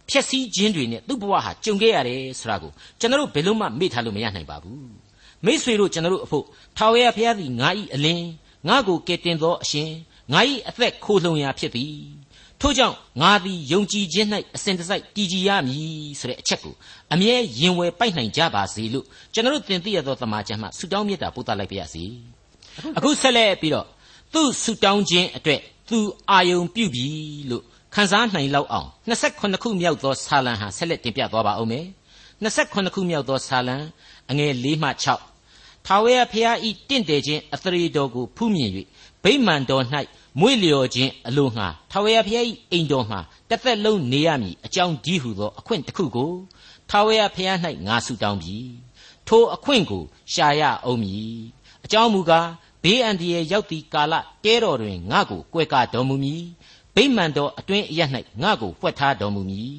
[0.09, 4.87] ဖျက်ဆီးခြင်းတွေနဲ့သူ့ဘဝဟာကြုံခဲ့ရတယ်ဆိုတာကိုကျွန်တော်ဘယ်လို့မှမေ့ထားလို့မရနိုင်ပါဘူး
[5.45, 6.45] မိษွေတို့ကျွန်တော်အဖို့
[6.76, 8.26] ထာဝရဘုရားသည်ငါ၏အလင်း
[8.69, 9.91] ငါကိုကယ်တင်သောအရှင်
[10.33, 11.95] ငါ၏အသက်ခိုလှုံရာဖြစ်သည်
[12.61, 16.75] ထို့ကြောင့်ငါသည်ယုံကြည်ခြင်း၌အစဉ်တစိုက်တည်ကြည်ရမည်ဆိုတဲ့အချက်ကို
[17.12, 22.05] အမြဲရင်ဝယ်ပိုက်နိုင်ကြပါစေလို့ကျွန်တော်သင်သိရသောသမာကျမ်းမှဆုတောင်းမေတ္တာပို့သလိုက်ပါရစေ
[22.97, 23.87] အခုဆက်လက်ပြီးတော့
[24.33, 25.99] သူ့ဆုတောင်းခြင်းအတွက်သူ
[26.31, 27.07] အာယုံပြုပြီ
[27.50, 27.62] လို့
[27.95, 31.87] ခန်းစားနိုင်လောက်အောင်28ခုမြောက်သောဆာလံဟာဆက်လက်တင်ပြသွားပါဦးမယ်
[32.43, 33.76] 28ခုမြောက်သောဆာလံ
[34.31, 34.88] အငယ်၄မှ
[35.38, 38.71] 6ထာဝရဘုရားဤတင့်တယ်ခြင်းအသရေတော်ကိုဖူးမြင်၍
[39.25, 39.85] ဗိမာန်တော်၌
[40.41, 46.33] မွေ့လျော်ခြင်းအလိုငှာထာဝရဘုရား၏အိမ်တော်မှာတစ်သက်လုံးနေရမည်အကြောင်းဒီဟုသောအခွင့်တစ်ခုကို
[46.91, 48.59] ထာဝရဘုရား၌ငါဆုတောင်းပြီ
[49.26, 50.02] ထိုအခွင့်ကို
[50.33, 51.37] ရှာရအောင်မည်
[51.85, 52.49] အကြောင်းမူကား
[52.83, 54.14] ဘေးအန္တရာယ်ရောက်သည့်ကာလ
[54.45, 56.43] တဲတော်တွင်ငါ့ကိုကွယ်ကာတော်မူမည်
[56.95, 58.00] ဗိမာန်တော်အတွင်းအရ၌
[58.43, 59.73] ငါ့ကိုဖွက်ထားတော်မူမည်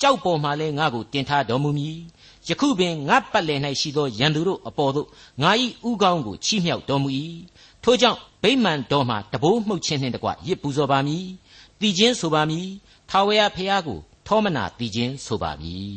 [0.00, 1.96] ကြောက်ပေါ်မှလည်းငါ့ကိုတင်ထားတော်မူမည်
[2.48, 5.08] ယခုပင်ငါပတ်လည်၌ရှိသောရန်သူတို့အပေါ်သို့
[5.42, 5.50] ငါ၏
[5.88, 7.08] ဥကောင်းကိုချီးမြှောက်တော်မူ၏
[7.84, 11.24] ထို့ကြောင့်ဗိမာန်တော်မှာတဘိုးမှုတ်ခြင်းနှင့်တကွရစ်ပူဇော်ပါမည်
[11.80, 12.68] တည်ခြင်းဆိုပါမည်
[13.10, 15.96] ထာဝရဘုရားကိုထောမနာတည်ခြင်းဆိုပါမည်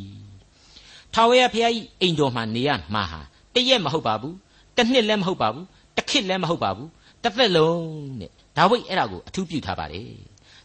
[1.13, 3.21] ထာဝရဘုရား၏အိမ်တော်မှာနေရမှာဟာ
[3.53, 4.35] တရက်မဟုတ်ပါဘူး
[4.75, 5.65] တစ်နှစ်လည်းမဟုတ်ပါဘူး
[5.95, 6.89] တစ်ခေတ်လည်းမဟုတ်ပါဘူး
[7.23, 7.81] တစ်သက်လုံး
[8.21, 10.11] တဲ့ဒါဝိဒ်အဲ့ဒါကိုအထူးပြုထားပါတယ်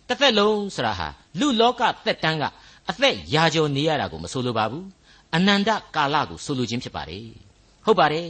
[0.09, 1.09] တစ်သက်လုံးဆိုတာဟာ
[1.39, 2.45] လူလောကသက်တမ်းက
[2.91, 4.87] အသက်ရာကျော်နေရတာကိုမဆိုလိုပါဘူး
[5.37, 7.27] အနန္တကာလကိုဆိုလိုခြင်းဖြစ်ပါတယ်
[7.87, 8.29] ဟုတ်ပါတယ်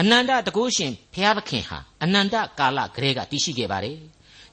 [0.00, 3.98] အနန္တတကုရှင်ဘုရားသခင်ဟာအနန္တကာလကလေးကတည်ရှိခဲ့ပါတယ်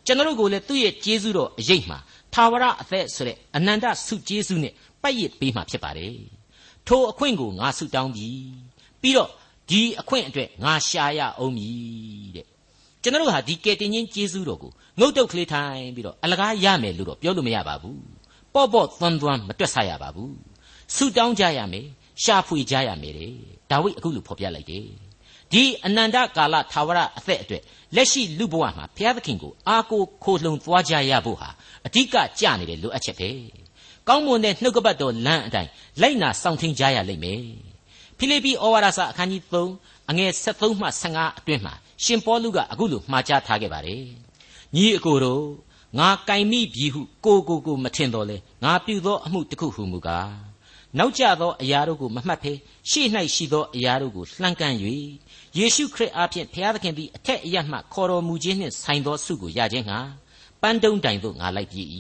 [0.06, 1.98] ကျွန်တော်တို့ကိုလည်းသူ့ရဲ့ကျေးဇူးတော်အရေးမှာ
[2.34, 6.16] သာဝရအသက်ဆိုတဲ့အနန္တဆုကျေးဇူးနဲ့ပတ်ရစ်ပေးမှာဖြစ်ပါတယ်
[6.88, 8.30] ထိုအခွင့်ကိုငါဆုတောင်းပြီ
[9.02, 9.30] ပြီးတော့
[9.70, 12.46] ဒီအခွင့်အတွက်ငါရှာရအောင်မည်တဲ့
[13.02, 18.02] ကျွန်တော်တို့ဟာဒီကယ်တင်ရှင်ကျေးဇူးတော်ကိုငုတ်တုတ်ကလေးထိုင်ပြီးတော့အလကားရမယ်လို့တော့ပြောလို့မရပါဘူး
[18.54, 20.36] ပေါ့ပေါ့သွန်းသွန်းမတွက်ဆရပါဘူး
[20.96, 21.88] ဆုတောင်းကြရမယ်
[22.24, 23.34] ရှာဖွေကြရမယ်တဲ့
[23.70, 24.86] ဒါဝိဒ်အခုလိုဖော်ပြလိုက်တယ်
[25.53, 27.63] ဒီအနန္တကာလသာဝရအသက်အတွက်
[27.96, 31.50] လက်ရှိလူဘဝမှာဘုရားသခင်ကိုအားကိုးခိုလှုံသွားကြရဖို့ဟာ
[31.86, 33.29] အဓိကကြနေတဲ့လိုအပ်ချက်ပဲ
[34.08, 35.70] ကောင်းမွန်တဲ့နှုတ်ကပတ်တော်လမ်းအတိုင်း
[36.01, 37.43] လိုက်နာစောင့်ထင်းကြရလိမ့်မယ်
[38.17, 39.41] ဖိလိပ္ပိဩဝါဒစာအခန်းကြီး
[39.77, 44.03] 3အငယ်73မှ15အတွင်းမှာရှင်ပေါလုကအခုလိုမှာကြားထားခဲ့ပါတယ်
[44.75, 45.43] ညီအကိုတို့
[46.00, 50.50] ငါကင်မိပြီဟုကိုကိုကိုမထင်တော်လေငါပြုသောအမှုတစ်ခုဟုမူကား
[50.98, 52.54] နောက်ကျသောအရာတို့ကိုမမှတ်ဖဲ
[52.90, 54.76] ရှေ့၌ရှိသောအရာတို့ကိုလှမ်းကမ်း၍
[55.58, 60.00] ယေရှုခရစ်အားဖြင့်ဘုရားသခင်သည်အထက်အရမှခေါ်တော်မူခြင်းနှင့်ဆိုင်သောဆုကိုရခြင်းငှာ
[60.62, 61.88] ပန်းတုံးတိုင်သို့ငါလိုက်ပြေး၏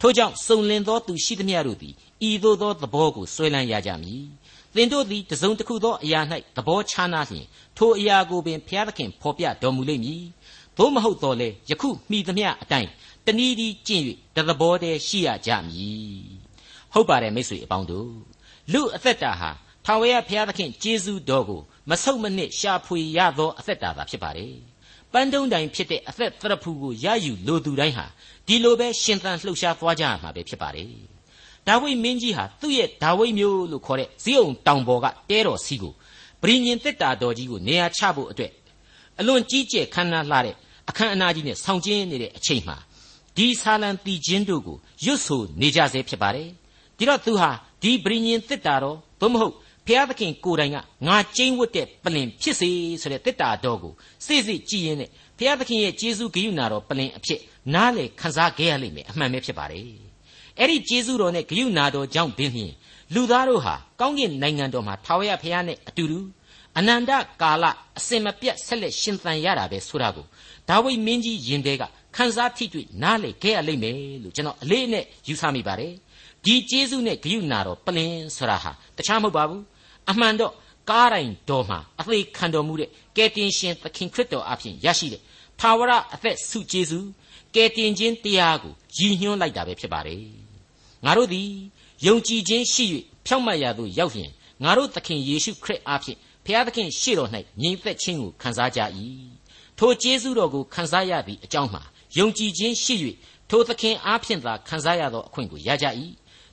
[0.00, 1.94] ထို့ကြောင့်စုံလင်သောသူရှိသမျှတို့သည်
[2.28, 4.24] ဤသို့သောသဘောကိုဆွဲလန်းရကြမည်
[4.74, 6.20] သင်တို့သည်တစုံတစ်ခုသောအရာ၌
[6.56, 10.22] သဘောချနာလျင်ထိုအရာကိုပင်ဘုရားသခင်ဖော်ပြတော်မူလိမ့်မည်
[10.78, 12.90] သို့မဟုတ်တော့လေယခုမိသမျှအတိုင်း
[13.26, 14.04] တနည်းဒီကျင့်၍
[14.36, 16.43] တသဘောတည်းရှိရကြမည်
[16.94, 18.10] ဟုတ်ပါတယ်မိတ်ဆွေအပေါင်းတို့
[18.72, 19.50] လူအသက်တာဟာ
[19.84, 21.60] ထာဝရဘုရားသခင်ကျေးဇူးတော်ကို
[21.90, 24.54] မဆုတ်မနစ်ရှာဖွေရသောအသက်တာသာဖြစ်ပါတယ်
[25.12, 28.06] ပန်းတုံးတိုင်ဖြစ်တဲ့အသက်သရဖူကိုရယူလိုသူတိုင်းဟာ
[28.46, 30.88] ဒီလိုပဲရှင်သန်လှုပ်ရှားသွားကြရမှာပဲဖြစ်ပါတယ်
[31.66, 35.92] ဒါဝိမင်းကြီးဟာသူ့ရဲ့ဒါဝိမျိုးလို့ခေါ်တဲ့ဇီးအောင်တောင်ပေါ်ကတဲတော်စီကို
[36.42, 38.52] ပရိညင်တက်တာတော်ကြီးကိုနေရာချဖို့အတွက်
[39.20, 40.54] အလွန်ကြီးကျယ်ခမ်းနားလှတဲ့
[40.88, 42.76] အခမ်းအနားကြီးနဲ့ဆောင်ကျင်းနေတဲ့အချိန်မှာ
[43.36, 46.48] ဒီဆာလံတီချင်းတို့ကိုရွတ်ဆိုနေကြဆဲဖြစ်ပါတယ်
[47.04, 47.50] ဒီတော့သူဟာ
[47.82, 49.54] ဒီပရိညင်တက်တာတော်သို့မဟုတ်
[49.86, 52.70] ဖျားသခင်ကိုယ်တိုင်ကငါကျင်းဝတ်တဲ့ပလင်ဖြစ်စေ
[53.02, 53.92] ဆိုတဲ့တက်တာတော်ကို
[54.26, 57.40] စိစိကြည်ရင်နဲ့ဖျားသခင်ရဲ့ကျေးဇူးဂရုဏာတော်ပလင်အဖြစ်
[57.74, 59.84] နားလေခံစားခဲ့ရလိမ့်မယ်အမှန်ပဲဖြစ်ပါတယ်
[60.58, 62.72] အဲ့ဒီကျေးဇူးတော်နဲ့ဂရုဏာတော်ကြောင့်ပင်ဖြင့်
[63.14, 66.20] လူသားတို့ဟာကောင်းကင်နိုင်ငံတော်မှာထာဝရဘုရားနဲ့အတူတူ
[66.78, 67.12] အနန္တ
[67.42, 67.64] ကာလ
[67.98, 70.26] အစင်မပြတ်ဆက်လက်ရှင်သန်ရတာပဲဆိုတာကို
[70.68, 71.82] ဒါဝိမင်းကြီးယင်တဲက
[72.16, 75.92] ခန်းစားထိတွေ့နားလေခဲ့ရလိမ့်မယ်လို့ကျွန်တော်အလေးနဲ့ယူဆမိပါတယ်
[76.44, 79.62] ဒီကျေးဇူးနဲ့ဂရုဏာတော်ပလင်ဆိုတာဟာတခြားမဟုတ်ပါဘူး
[80.10, 80.52] အမှန်တော့
[80.90, 85.22] ကားတိုင်းတော်မှာအသေးခံတော်မူတဲ့ကယ်တင်ရှင်သခင်ခရစ်တော်အဖင်ရရှိတဲ့
[85.60, 87.08] ထာဝရအသက်ဆုကျေးဇူး
[87.54, 90.24] ကယ်တင်ခြင်းတရားကိုရည်ညွှန်းလိုက်တာပဲဖြစ်ပါတယ်
[91.04, 91.50] ငါတို့သည်
[92.06, 92.84] ယုံကြည်ခြင်းရှိ၍
[93.26, 94.30] ဖြောင့်မတ်ရာသို့ရောက်လျင်
[94.64, 97.30] ငါတို့သခင်ယေရှုခရစ်အားဖြင့်ဖျားသခင်ရှေ့တော်၌
[97.62, 98.80] ညီသက်ခြင်းကိုခံစားကြ၏
[99.78, 101.82] ထိုကျေးဇူးတော်ကိုခံစားရသည့်အကြောင်းမှာ
[102.18, 102.94] ယုံကြည်ခြင်းရှိ၍
[103.50, 105.86] ထိုသခင်အားဖြင့်သာခံစားရသောအခွင့်ကိုရကြ၏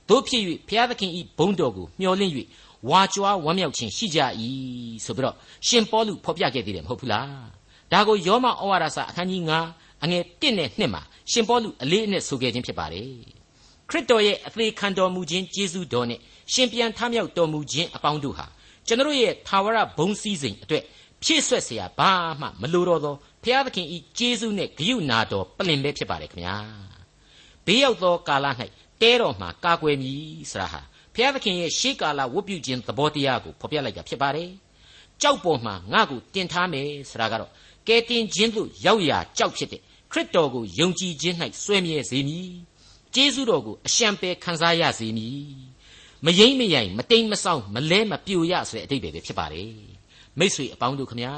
[0.09, 2.31] တို့ဖြစ်၍ဖျားသခင်၏ဘုန်းတော်ကိုမျှော်လင့်၍
[2.89, 4.19] ဝါကြွားဝမ်းမြောက်ခြင်းရှိကြ၏
[5.05, 5.35] ဆိုပြီးတော့
[5.67, 7.47] ရှင်ပေါလုဖော်ပြခဲ့သေးတယ်မဟုတ်ဘူးလား
[7.91, 9.41] ဒါကိုယောမဩဝါဒစာအခန်းကြီး
[9.73, 13.09] 9အငယ်1နဲ့2မှာရှင်ပေါလုအလေးအနက်ဆိုခဲ့ခြင်းဖြစ်ပါတယ်
[13.89, 16.19] ခရစ်တော်ရဲ့အသေးခံတော်မူခြင်းကျေးဇူးတော်နဲ့
[16.53, 18.45] ရှင်ပြန်ထမြောက်တော်မူခြင်းအပေါင်းတို့ဟာ
[18.87, 20.83] ကျွန်တော်ရဲ့သာဝရဘုံစည်းစိမ်အတွက်
[21.23, 22.11] ဖြည့်ဆွက်เสียဘာ
[22.41, 26.57] မှမလိုတော့သောဘုရားသခင်ဤကျေးဇူးနဲ့ဂရုဏာတော်ပလင်ပဲဖြစ်ပါတယ်ခင်ဗျာ
[27.65, 28.45] ဘေးရောက်သောကာလ၌
[29.02, 30.80] တဲတော်မှာကာကွယ်မည်ဆိုတာဟာ
[31.14, 34.50] ဘုရားသခင်ရဲ့ရှေးကာလဝတ်ပြုခြင်းသဘောတရားကိုဖော်ပြလိုက်တာဖြစ်ပါတယ်
[35.22, 37.50] ကြောက်ပေါ်မှာငါ့ကိုတင်ထားမယ်ဆိုတာကတော့
[37.88, 39.80] ကဲတင်ခြင်းသို့ရောက်ရာကြောက်ဖြစ်တဲ့
[40.12, 42.50] ခရစ်တော်ကိုယုံကြည်ခြင်း၌စွဲမြဲစေမည်
[43.14, 45.42] ကျေးဇူးတော်ကိုအရှံပယ်ခံစားရစေမည်
[46.24, 49.72] မယိမ့်မယိုင်မတိမ်မဆောင်းမလဲမပြိုရဆိုတဲ့အတိတ်ပဲဖြစ်ပါတယ်
[50.38, 51.34] မိษွေအပေါင်းတို့ခမညာ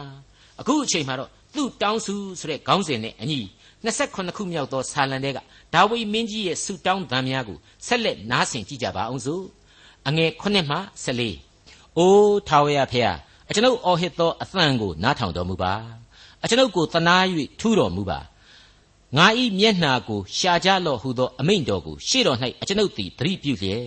[0.60, 3.40] အခုအချိန်မှာတော့သူ့တောင်းစုဆိုတဲ့ခေါင်းစဉ်နဲ့အညီ
[3.84, 5.38] 28ခုမြောက်သောဆာလံတဲက
[5.74, 9.44] ဒါဝိမင်းကြီးရဲ့ဆုတောင်းသံများကိုဆက်လက်နားဆင်ကြကြပါအောင်စို့
[10.08, 13.16] အငယ်9မှ14အိုးထာဝရဖျား
[13.48, 15.72] အကျွန်ုပ်အော်ဟစ်သောအသံကိုနားထောင်တော်မူပါ
[16.44, 17.16] အကျွန်ုပ်ကိုတနာ၍
[17.60, 18.18] ထူတော်မူပါ
[19.16, 23.86] ငါဤမျက်နှာကိုရှာကြလော့ဟုသောအမိန့်တော်ကိုရှေ့တော်၌အကျွန်ုပ်သည်သတိပြုလျက်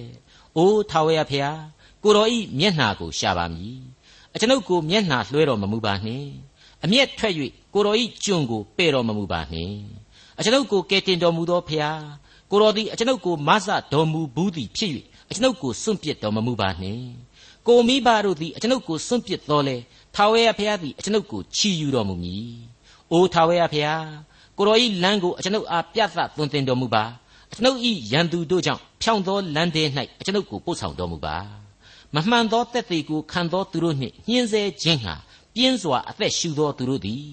[0.58, 1.60] အိုးထာဝရဖျား
[2.04, 3.80] ကိုတော်ဤမျက်နှာကိုရှာပါမည်
[4.34, 6.30] အကျွန်ုပ်ကိုမျက်နှာလွှဲတော်မမူပါနှင့်
[6.86, 7.34] အမျက်ထွက်၍
[7.74, 9.78] ကိုတော်ဤကျွန်ကိုပဲ့တော်မမူပါနှင့်
[10.40, 12.02] အကျွန်ုပ်ကိုကယ်တင်တော်မူသောဖျား
[12.52, 14.92] ကိုတော်သည်အကျွန်ုပ်ကိုမဆတော်မူဘူးသည်ဖြစ်၍
[15.30, 17.04] အကျွန်ုပ်ကိုစွန့်ပစ်တော်မမူပါနှင့်
[17.68, 19.76] ကိုမိဘတို့သည်အကျွန်ုပ်ကိုစွန့်ပစ်တော်လဲ
[20.16, 22.50] ထာဝရဘုရားသည်အကျွန်ုပ်ကိုချီယူတော်မူမည်
[23.12, 24.08] အိုထာဝရဘုရား
[24.58, 27.04] ကိုတော်ဤလမ်းကိုအကျွန်ုပ်အားပြသသွန်သင်တော်မူပါ
[27.52, 29.84] အကျွန်ုပ်ဤရန်သူတို့ကြောင့်ဖြောင့်သောလမ်းထဲ၌
[30.20, 31.38] အကျွန်ုပ်ကိုပို့ဆောင်တော်မူပါ
[32.16, 35.16] မမှန်သောတက်သေးကိုခံသောသူတို့နှင့်ညှင်းဆဲခြင်းဟာ
[35.58, 37.24] ပြင်းစွာအသက်ရှူသောသူတို့သည်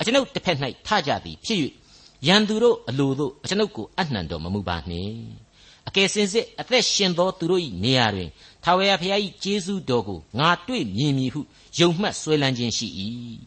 [0.00, 1.58] အကျွန်ုပ်တစ်ဖက်၌ထကြသည်ဖြစ်၍
[2.26, 5.16] ရန်သူတို့အလိုတို့အကျွန်ုပ်ကိုအနှံတော်မမူပါနှင့်
[5.88, 8.28] အကယ်စင်စစ်အသက်ရှင်သောသူတို့၏နေရာတွင်
[8.64, 11.40] ထာဝရဘုရား၏ကျေးဇူးတော်ကိုငါတွေ့မြင်မည်ဟု
[11.78, 12.88] ယုံမှတ်ဆွဲလန်းခြင်းရှိ၏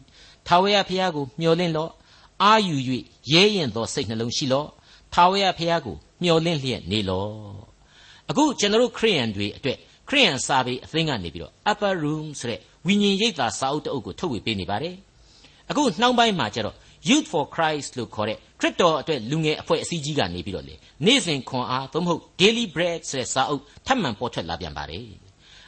[0.46, 1.90] ထာဝရဘုရားကိုမျှော်လင့်လော့
[2.42, 2.76] အာယူ၍
[3.32, 4.68] ရဲရင်သောစိတ်နှလုံးရှိလော့
[5.14, 7.32] ထာဝရဘုရားကိုမျှော်လင့်လျက်နေလော့
[8.30, 14.96] အခုကျွန်တော်ခရိယန်တွေအတွက်ခရိယန်စာပေအသင်းကနေပြီးတော့ upper room ဆိုတဲ့ ဝိညာဉ်ရိပ်သာစာအုပ်တအုပ်ကိုထုတ်ဝေပေးနေပါတယ်
[15.70, 16.76] အခုနှောင်းပိုင်းမှာကျတော့
[17.08, 20.74] Youth for Christ လို့ခေါ်တဲ့ခရစ်တော်အတွက်လူငယ်အဖွဲ့အစည်းကြီးကနေပြီးတော့လေ
[21.06, 25.04] နေ့စဉ်ခွန်အားသို့မဟုတ် Daily Bread ဆိုတဲ့စာအုပ်ထပ်မံပေါ်ထွက်လာပြန်ပါတယ်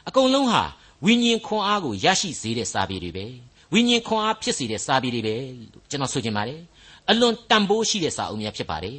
[0.07, 0.63] အကုန်လုံးဟာ
[1.05, 3.25] ဝိညာဉ်ခွန်အားကိုရရှိစေတဲ့စာပေတွေပဲ
[3.73, 5.35] ဝိညာဉ်ခွန်အားဖြစ်စေတဲ့စာပေတွေပဲ
[5.71, 6.59] လို့ကျွန်တော်ဆိုချင်ပါတယ်
[7.09, 8.97] အလွန်တန်ဖိုးရှိတဲ့စာအုပ်များဖြစ်ပါတယ်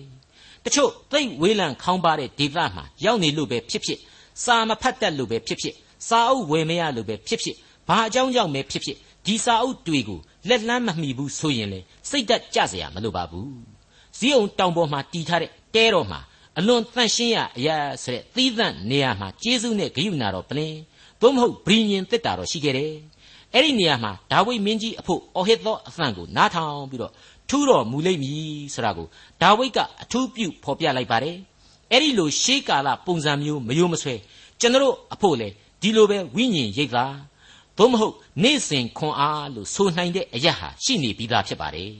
[0.65, 3.99] တချို့သိဝေးလံခေါင်းပါတဲ့ဒေသမှာရောက်နေလို့ပဲဖြစ်ဖြစ်
[4.45, 5.75] စာမဖတ်တတ်လို့ပဲဖြစ်ဖြစ်
[6.09, 7.57] စာအုပ်ဝယ်မရလို့ပဲဖြစ်ဖြစ်
[7.89, 13.53] ဘာအကြောင်းကြောင့်ပဲဖြစ်ဖြစ်ဒီစာအုပ်တွေကိုလက်လန်းမမှီဘူးဆိုရင်လေစိတ်သက်ကြစရာမလိုပါဘူး
[14.19, 16.21] ဇီးအောင်တောင်ပေါ်မှာတီထားတဲ့တဲတော်မှာ
[16.59, 20.75] အလွန်တန့်ရှင်းရအရာဆိုတဲ့သီးသန့်နေရာမှာကျေးဇူးနဲ့ဂရုဏာတော်ပလင်
[21.21, 22.95] သို့မဟုတ်ဗြိညင်တက်တာတော်ရှိခဲ့တယ်
[23.55, 27.13] အဲ့ဒီနေရာမှာဒါဝိမင်းကြီးအဖို့အော်ဟစ်သောအသံကိုနားထောင်ပြီးတော့
[27.49, 28.43] ထူးတော်မူလိမ့်မည်
[28.75, 29.07] ဆိုတာကို
[29.43, 31.37] ဒါဝိကအထူးပြုဖော်ပြလိုက်ပါတယ်
[31.91, 34.15] အဲ့ဒီလိုရှေးကာလပုံစံမျိုးမယိုမဆွဲ
[34.61, 35.49] ကျွန်တော်အဖို့လေ
[35.83, 37.05] ဒီလိုပဲဝိညာဉ်ရိပ်သာ
[37.79, 41.91] သို့မဟုတ်နေ့စဉ်ခွန်အားလို့ဆိုနိုင်တဲ့အရာဟာရှိနေပြီးသားဖြစ်ပါတယ်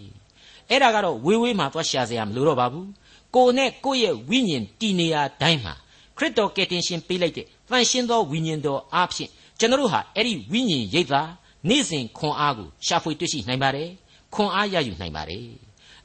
[0.71, 2.89] အဲ့ဒါကတော့ဝေးဝေးမှာသွားရှာစရာမလိုတော့ပါဘူး
[3.35, 5.75] ကိုနဲ့ကိုယ့်ရဲ့ဝိညာဉ်တည်နေရာတိုင်းမှာ
[6.17, 11.23] ခရစ်တော်ကယ်တင်ရှင်ပေးလိုက်တဲ့တန်ရှင်းသောဝိညာဉ်တော်အားဖြင့်ကျွန်တော်ဟာအဲ့ဒီဝိညာဉ်ရိပ်သာ
[11.69, 13.89] နေ့စဉ်ခွန်အားကိုရှာဖွေတွေ့ရှိနိုင်ပါတယ်
[14.35, 15.47] ခွန်အားရယူနိုင်ပါတယ်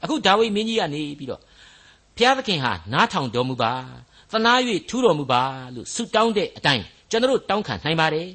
[0.02, 1.40] အခုဒါဝိမင်းကြီးကနေပြီးတော့
[2.16, 3.72] ဘုရားသခင်ဟာနားထောင်တော်မူပါ
[4.30, 4.52] သနာ၍
[4.88, 5.42] ထူးတော်မူပါ
[5.74, 8.28] လို့ဆုတောင်းတဲ့အတိုင်းကျွန်တော်တောင်းခံနိုင်ပါတယ်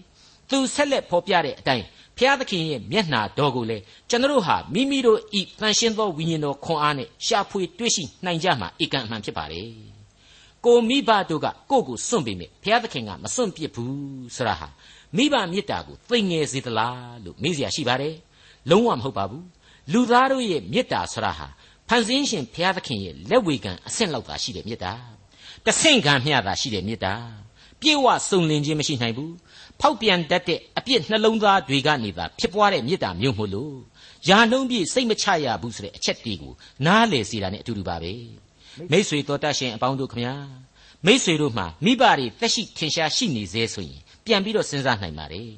[0.50, 1.86] သူဆက်လက်ဖော်ပြတဲ့အတိုင်း
[2.18, 9.62] ဖျားသခင်ရဲ့မျက်နှာတော်ကိုလည်းကျွန်တော်ဟာမိမိတို့ဤတန်ရှင်းသောဝိညာဉ်တော်ခွန်အားနဲ့ရှာဖွေတွေ့ရှိနိုင်ကြမှာအေကံအမှန်ဖြစ်ပါလေ
[10.66, 13.96] ကိုမိဘတို့ကကိုကိုစွန့်ပေမဲ့ဖျားသခင်ကမစွန့်ပစ်ဘူး
[14.36, 14.68] ဆရာဟာ
[15.16, 18.16] မိဘမေတ္တာကိုသိငယ်စေသလားလို့မေးစရာရှိပါတယ်
[18.70, 19.46] လုံးဝမဟုတ်ပါဘူး
[19.94, 21.48] လူသားတို့ရဲ့မေတ္တာဆရာဟာ
[21.90, 24.94] ဖန်ဆင်းရှင်ဘုရားသခင်ရဲ့လက်ဝေခံအဆင့်လောက်သာရှိတဲ့မေတ္တာ
[25.66, 27.14] တဆင့်ခံမျှသာရှိတဲ့မေတ္တာ
[27.82, 29.34] ပြေဝစုံလင်ခြင်းမရှိနိုင်ဘူး
[29.82, 33.76] ဖောက်ပြန်တတ်တဲ့အပြစ်နှလုံးသားတွေကနေသာဖြစ်ပွားတဲ့မေတ္တာမျိုးမို့လို့
[34.30, 36.54] ယာနှုံးပြည့်စိတ်မချရဘူးဆိုတဲ့အချက်တီးကို
[36.86, 38.14] နားလေစီတာနဲ့အတူတူပါပဲ
[38.92, 40.36] မိษွေတော်တတ်ရှင်အပေါင်းတို့ခမညာ
[41.06, 45.52] မိษွေတို့မှာမိဘတွေတက်ရှိထင်ရှားရှိနေသေးဆိုရင်ပြန်ပြီးတော့စဉ်းစားနိုင်ပါတယ်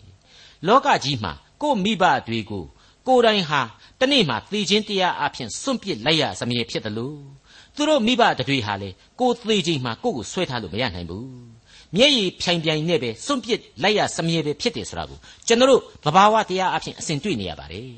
[0.68, 2.66] လောကကြီးမှာကို့မိဘတွေကို
[3.08, 3.62] ကိုယ်တိုင်ဟာ
[4.00, 7.18] တနေ့မှသေခြင်းတရားအဖြစ်စွန့်ပစ်လိုက်ရစမြဲဖြစ်တယ်လို့
[7.76, 11.57] သူတို့မိဘတွေဟာလေကိုယ်သေခြင်းမှာကိုယ့်ကိုဆွဲထားလို့မရနိုင်ဘူး
[11.96, 17.90] မျက်ရည်ဖြိုင်ပြိုင်နဲ့ပဲစွန့်ပစ်လိုက်ရစမြဲပဲဖြစ်တယ်ဆိုတာကိုကျွန်တော်တို့သဘာဝတရားအဖြစ်အစဉ်တွေ့နေရပါတယ်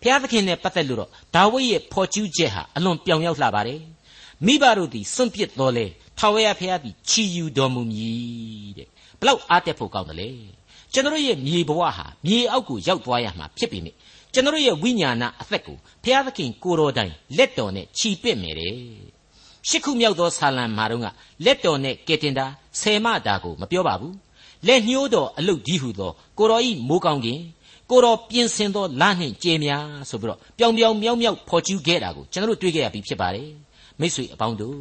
[0.00, 3.80] ဘုရားသခင်နဲ့ပတ်သက်လို့တော့ဒါဝိဒ်ရဲ့ဖော်ကျူးချက်ဟာအလွန်ပြောင်ရောက်လှပါတယ်
[4.46, 5.86] မိဘတို့သည်စွန့်ပစ်တော်လဲ
[6.18, 8.88] ထာဝရဘုရားသည်ချီယူတော်မူမည်တဲ့
[9.20, 10.30] ဘလောက်အားတက်ဖို့ကောင်းတယ်လေ
[10.92, 13.96] ကျွန်တော်ရဲ့မြေဘဝဟာမြေအောက်ကိုရောက်သွားရမှာဖြစ်ပေမယ့်
[14.32, 18.74] ကျွန်တော်ရဲ့ဝိညာဏအသက်ကိုဘုရားသခင်ကိုတော်တိုင်လက်တော်နဲ့ခြိပစ်မယ်တဲ့
[19.69, 21.05] ရှစ်ခုမြောက်သောဆာလံမှာတော့က
[21.45, 22.45] လက်တော်နဲ့ကဲတင်တာ
[22.79, 24.15] ဆယ်မတာကိုမပြောပါဘူး
[24.67, 27.41] လက်ညှိုးတော်အလုတ်ကြီးဟုသောကိုတော်ဤမိုးကောင်းခြင်း
[27.89, 33.49] ကိုတော်ပြင်ဆင်သောလနှင့်ကျေများဆိုပြီးတော့ပြောင်ပြောင်မြောက်မြောက်ဖော်ကျူးခဲ့တာကိုကျွန်တော်တို့တွေ့ခဲ့ရပြီဖြစ်ပါတယ်
[33.99, 34.77] မိတ်ဆွေအပေါင်းတို့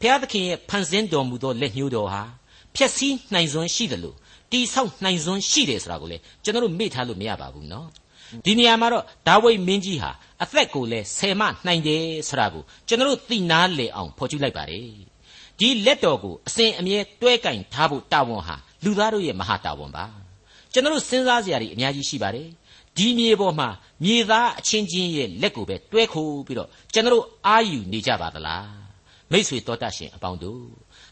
[0.00, 2.22] ဘုရားသခင်ရဲ့ဖန်ဆင်းတော်မူသောလက်ညှိုးတော်ဟာ
[2.74, 4.16] ဖြည့်ဆည်းနိုင်စွမ်းရှိတယ်လို့
[4.52, 7.86] တိဆောက်နိုင်စွမ်းရှိတယ်ဆိုတာကိုလေကျွန်တော်တို့မေ့ထားလို့မရပါဘူးเนาะ
[8.44, 10.10] ဒီနေရာမှာတော့ဒါဝိဒ်မင်းကြီးဟာ
[10.43, 14.87] အသက်ကိုလည်းဆယ်မနိုင်တယ်ဆိုတာကိုကျွန်တော်တို့သိနာလေအောင်ဖော်ကျူးလိုက်ပါတယ်
[15.59, 20.05] ဒီလက်တော်ကိုအစဉ်အမြဲတွဲကင်ထားဖို့တာဝန်ဟာလူသားတို့ရဲ့မဟာတာဝန်ပါ
[20.73, 22.47] ကျွန်တော်တို့စဉ်းစားစရာတွေအများကြီးရှိပါတယ်
[22.97, 23.69] ဒီမြေပေါ်မှာ
[24.03, 28.67] မြေသားအချင်းချင်းရဲ့လက်ကိုပဲတွဲခိုးပြီးတော့ကျွန်တော်တို့အာယူနေကြပါသလား
[29.31, 30.63] မိษွေတော်တတ်ရှင်အပေါင်းတို့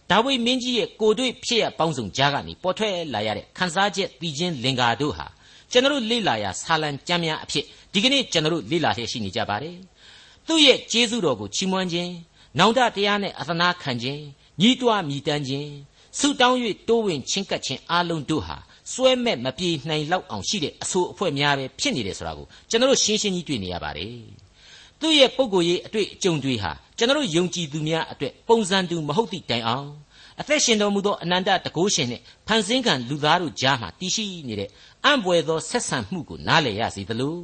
[0.09, 5.27] ဒါဝိမင်းကြီးရဲ့ကိုတွေ့ဖြစ်ရပေါင်းစုံကြားကနေပေါ်ထွက်လာရတဲ့ခန်းစားချက်ပြီးချင်းလင်္ကာတို့ဟာ
[5.71, 9.77] ကျွန်တော်လေ့လာရာဆာလံကျမ်းများအဖြစ်ဒီကနေ့ကျွန်တော်လေ့လာလျက်ရှိနေကြပါတယ်
[10.47, 12.11] သူ့ရဲ့ကျေးဇူးတော်ကိုချီးမွမ်းခြင်း
[12.59, 14.21] နောင်တတရားနဲ့အသနာခံခြင်း
[14.61, 15.69] ညီးတွားမြည်တမ်းခြင်း
[16.19, 18.57] ဆုတောင်း၍တိုးဝင်ချင်းကပ်ခြင်းအလုံးတို့ဟာ
[18.93, 24.13] စွဲမဲ့မပြေနိုင်လောက်အောင်ရှိတဲ့အဆိုအဖွဲများပဲဖြစ်နေတယ်ဆိုတာကိုကျွန်တော်ရှင်းရှင်းကြီးတွေ့နေရပါတယ်
[24.99, 29.89] သူ့ရဲ့ပုံကိုယ်ရေးအတွေ့အကြုံတွေဟာကျွန်တော်ယုံကြည်သူများအတွက်ပုံစံတူမဟုတ်သည့်တိုင်အောင်
[30.41, 34.69] အသက်ရှင်တော်မူသောအနန္တတကုရှင်နှင့်ဖန်ဆင်းခံလူသားတို့ကြားမှာတည်ရှိနေတဲ့
[35.05, 37.37] အံ့ဘွယ်သောဆက်ဆံမှုကိုနားလည်ရစေသလို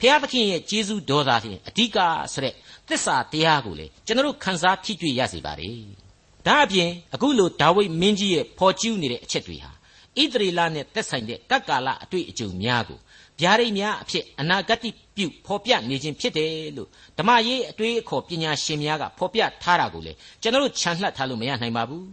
[0.00, 1.98] ဖျားသခင်ရဲ့ကျေးဇူးတော်သားဖြင့်အဓိက
[2.32, 2.54] ဆိုတဲ့
[2.88, 5.70] သစ္စာတရားကိုလေကျွန်တော်ခန်းစားဖြစ်တွေ့ရစေပါ रे
[6.46, 9.70] ဒါအပြင်အခုလိုဒါဝိဒ်မင်းကြီးရဲ့ဖော်ကျူးနေတဲ့အချက်တွေဟာ
[10.20, 12.98] ဣသရေလနဲ့သက်ဆိုင်တဲ့ကပ်ကာလအတွေ့အကြုံများကို
[13.40, 14.80] ဗျာဒိတ်များအဖြစ်အနာဂတ်
[15.16, 22.06] ပြုဖော်ပြနေခြင်းဖြစ်တယ်လို့ဓမ္မရေးအတွေ့အခေါ်ပညာရှင်များကဖော်ပြထားတာကိုလေကျွန်တော်တို့ခြံလှပ်ထားလို့မရနိုင်ပါဘူး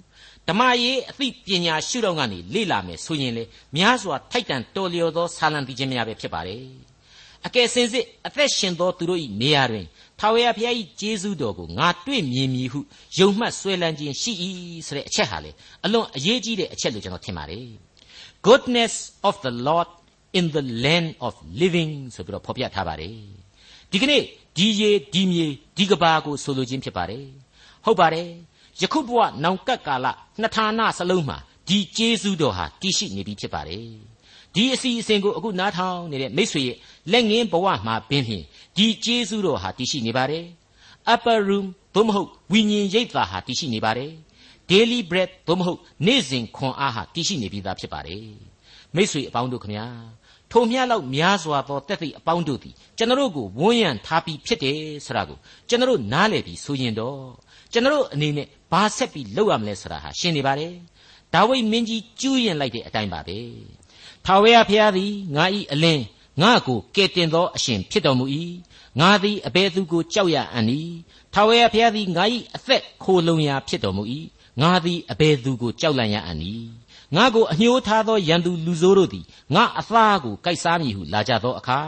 [0.50, 3.44] ဓမ္မရေးအသိပညာရှုထောင့်ကနေလေ့လာမယ်ဆိုရင်လေ
[3.76, 6.64] များစွာထိုက်တန်တော်လျော်သောဆာလံတိခြင်းများပဲဖြစ်ပါတယ်
[7.48, 9.86] အကယ်စင်စစ်အသက်ရှင်သောသူတို့၏နေရာတွင်
[10.20, 12.80] ထာဝရဘုရား၏ကျေးဇူးတော်ကိုငါတွေ့မြင်မည်ဟု
[13.20, 14.32] ယုံမှတ်ဆွဲလန်းခြင်းရှိ၏
[14.88, 15.52] ဆိုတဲ့အချက်ဟာလေ
[15.86, 17.66] အလွန်အရေးကြီးတဲ့အချက်လို့ကျွန်တော်ထင်ပါတယ်
[18.48, 18.94] goodness
[19.28, 19.90] of the lord
[20.38, 23.16] in the land of living ဆိုပြီးတော့ဖော်ပြထားပါတယ်
[23.92, 24.22] ဒီကနေ့
[24.58, 27.26] ဒီရေဒီမြေဒီကဘာကိုဆိုလိုခြင်းဖြစ်ပါတယ်
[27.86, 28.28] ဟုတ်ပါတယ်
[28.82, 30.08] ယခုဘဝနောင်ကပ်ကာလ
[30.42, 33.88] နှစ်ဌာနစလုံးမှာဒီကျေးဇူးတော်ဟာတည်ရှိနေပြီဖြစ်ပါတယ်
[34.56, 36.78] ဒီအစီအစဉ်ကိုအခုနားထောင်နေတဲ့မိတ်ဆွေရဲ့
[37.12, 38.46] လက်ငင်းဘဝမှာပင်ဖြင့်
[38.78, 40.46] ဒီကျေးဇူးတော်ဟာတည်ရှိနေပါတယ်
[41.14, 44.12] upper room သို့မဟုတ်ဝိညာဉ်ရိပ်သာဟာတည်ရှိနေပါတယ်
[44.70, 48.28] daily bread သို့မဟုတ်နေ့စဉ်ခွန်အားဟာတည်ရှိနေပြီးသားဖြစ်ပါတယ်
[48.96, 49.86] မိတ်ဆွေအပေါင်းတို့ခမညာ
[50.52, 55.38] ထိုမြတ်လောက်များစွာသောတက်သည့်အပေါင်းတို့သည်ကျွန်တော်ကိုဝန်းရံထားပြီးဖြစ်တယ်ဆိုတာကို
[55.70, 57.20] ကျွန်တော်နားလည်ပြီးဆိုရင်တော့
[57.74, 60.74] ကျွန်တော်အနေနဲ့ဘာဆက်ပြီးလုပ်ရမလဲဆိုတာဟာရှင်းနေပါတယ်
[61.34, 63.40] ဒါဝိမင်းကြီးကျူးရင်လိုက်တဲ့အတိုင်းပါပဲ
[64.26, 66.04] ထာဝရဘုရားသည်ငါ၏အလင်း
[66.42, 68.26] ငါကိုကယ်တင်သောအရှင်ဖြစ်တော်မူ၏
[69.00, 70.96] ငါသည်အဘယ်သူကိုကြောက်ရအံ့နည်း
[71.34, 72.24] ထာဝရဘုရားသည်ငါ၏
[72.56, 74.04] အသက်ခိုလုံရာဖြစ်တော်မူ၏
[74.62, 76.68] ငါသည်အဘယ်သူကိုကြောက်လန့်ရအံ့နည်း
[77.16, 81.80] ငါကိုအညှိုးထားသောရန်သူလူဆိုးတို့သည်ငါအသားကိုကိုက်စားမည်ဟုလာကြသောအခါ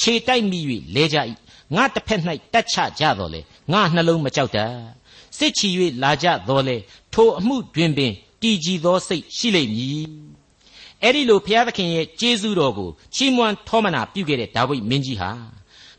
[0.00, 0.60] ခြေတိုက်မိ၍
[0.94, 1.16] လဲကြ၏
[1.74, 2.20] ငါတစ်ဖက်၌
[2.52, 3.40] တက်ချကြတော်လေ
[3.72, 4.72] ငါနှလုံးမကြောက်တတ်
[5.38, 5.68] စစ်ချီ၍
[6.02, 6.76] လာကြတော်လေ
[7.12, 10.06] ထိုအမှုတွင်ပင်တည်ကြည်သောစိတ်ရှိလိမ့်မည်
[11.02, 15.30] အဲ့ဒီလိုဘုရားသခင်ရဲ့ကျေးဇူးတော်ကိုချီးမွမ်းထောမနာပြုခဲ့တဲ့ဒါဝိဒ်မင်းကြီးဟာ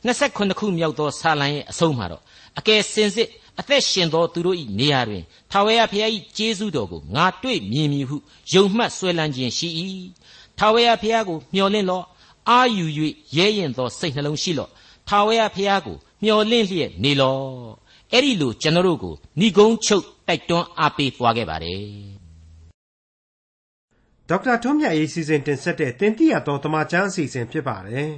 [0.06, 2.22] 29ခုမြောက်သောဆာလံရဲ့အဆုံးမှာတော့
[2.60, 8.18] အကယ်စင်စစ်အသက်ရှင်သောသူတို့၏နေရာတွင်ထာဝရဘုရား၏ကျေးဇူးတော်ကိုငါတွေ့မြင်မည်ဟု
[8.54, 9.70] ယုံမှတ်ဆွဲလန်းခြင်းရှိ၏
[10.58, 12.06] ထာဝရဘုရားကိုမျှော်လင့်လော့
[12.50, 12.86] အာယူ၍
[13.38, 14.70] ရဲရင်သောစိတ်နှလုံးရှိလော့
[15.08, 21.82] ထာဝရဘုရားကိုမျှော်လင့်လျက်နေလော့ အဲ့ဒီလိုကျွန်တော်တို့ကိုဏိကုံးချုပ်တိုက်တွန်းအားပေးသွားခဲ့ပါတယ်
[24.30, 28.12] ဒေါက်တာထွန်းမြတ်ရေးစီစဉ်တင်ဆက်တဲ့တင်ပြတော်တမချန်းအစီအစဉ်ဖြစ်ပါတယ်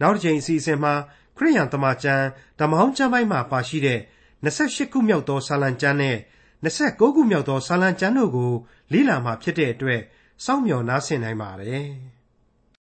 [0.00, 0.94] နောက်တစ်ချိန်အစီအစဉ်မှာ
[1.36, 2.24] ခရိယန်တမချန်း
[2.60, 4.00] ဓမ္မဟောင်းကျမ်းပိုင်းမှာပါရှိတဲ့
[4.44, 6.16] 28ခုမြောက်သောဆာလံကျမ်းနဲ့
[6.64, 8.52] 29ခုမြောက်သောဆာလံကျမ်းတို့ကို
[8.92, 10.00] လေ့လာမှဖြစ်တဲ့အတွက်
[10.44, 11.86] စောင့်မျှော်နားဆင်နိုင်ပါတယ်။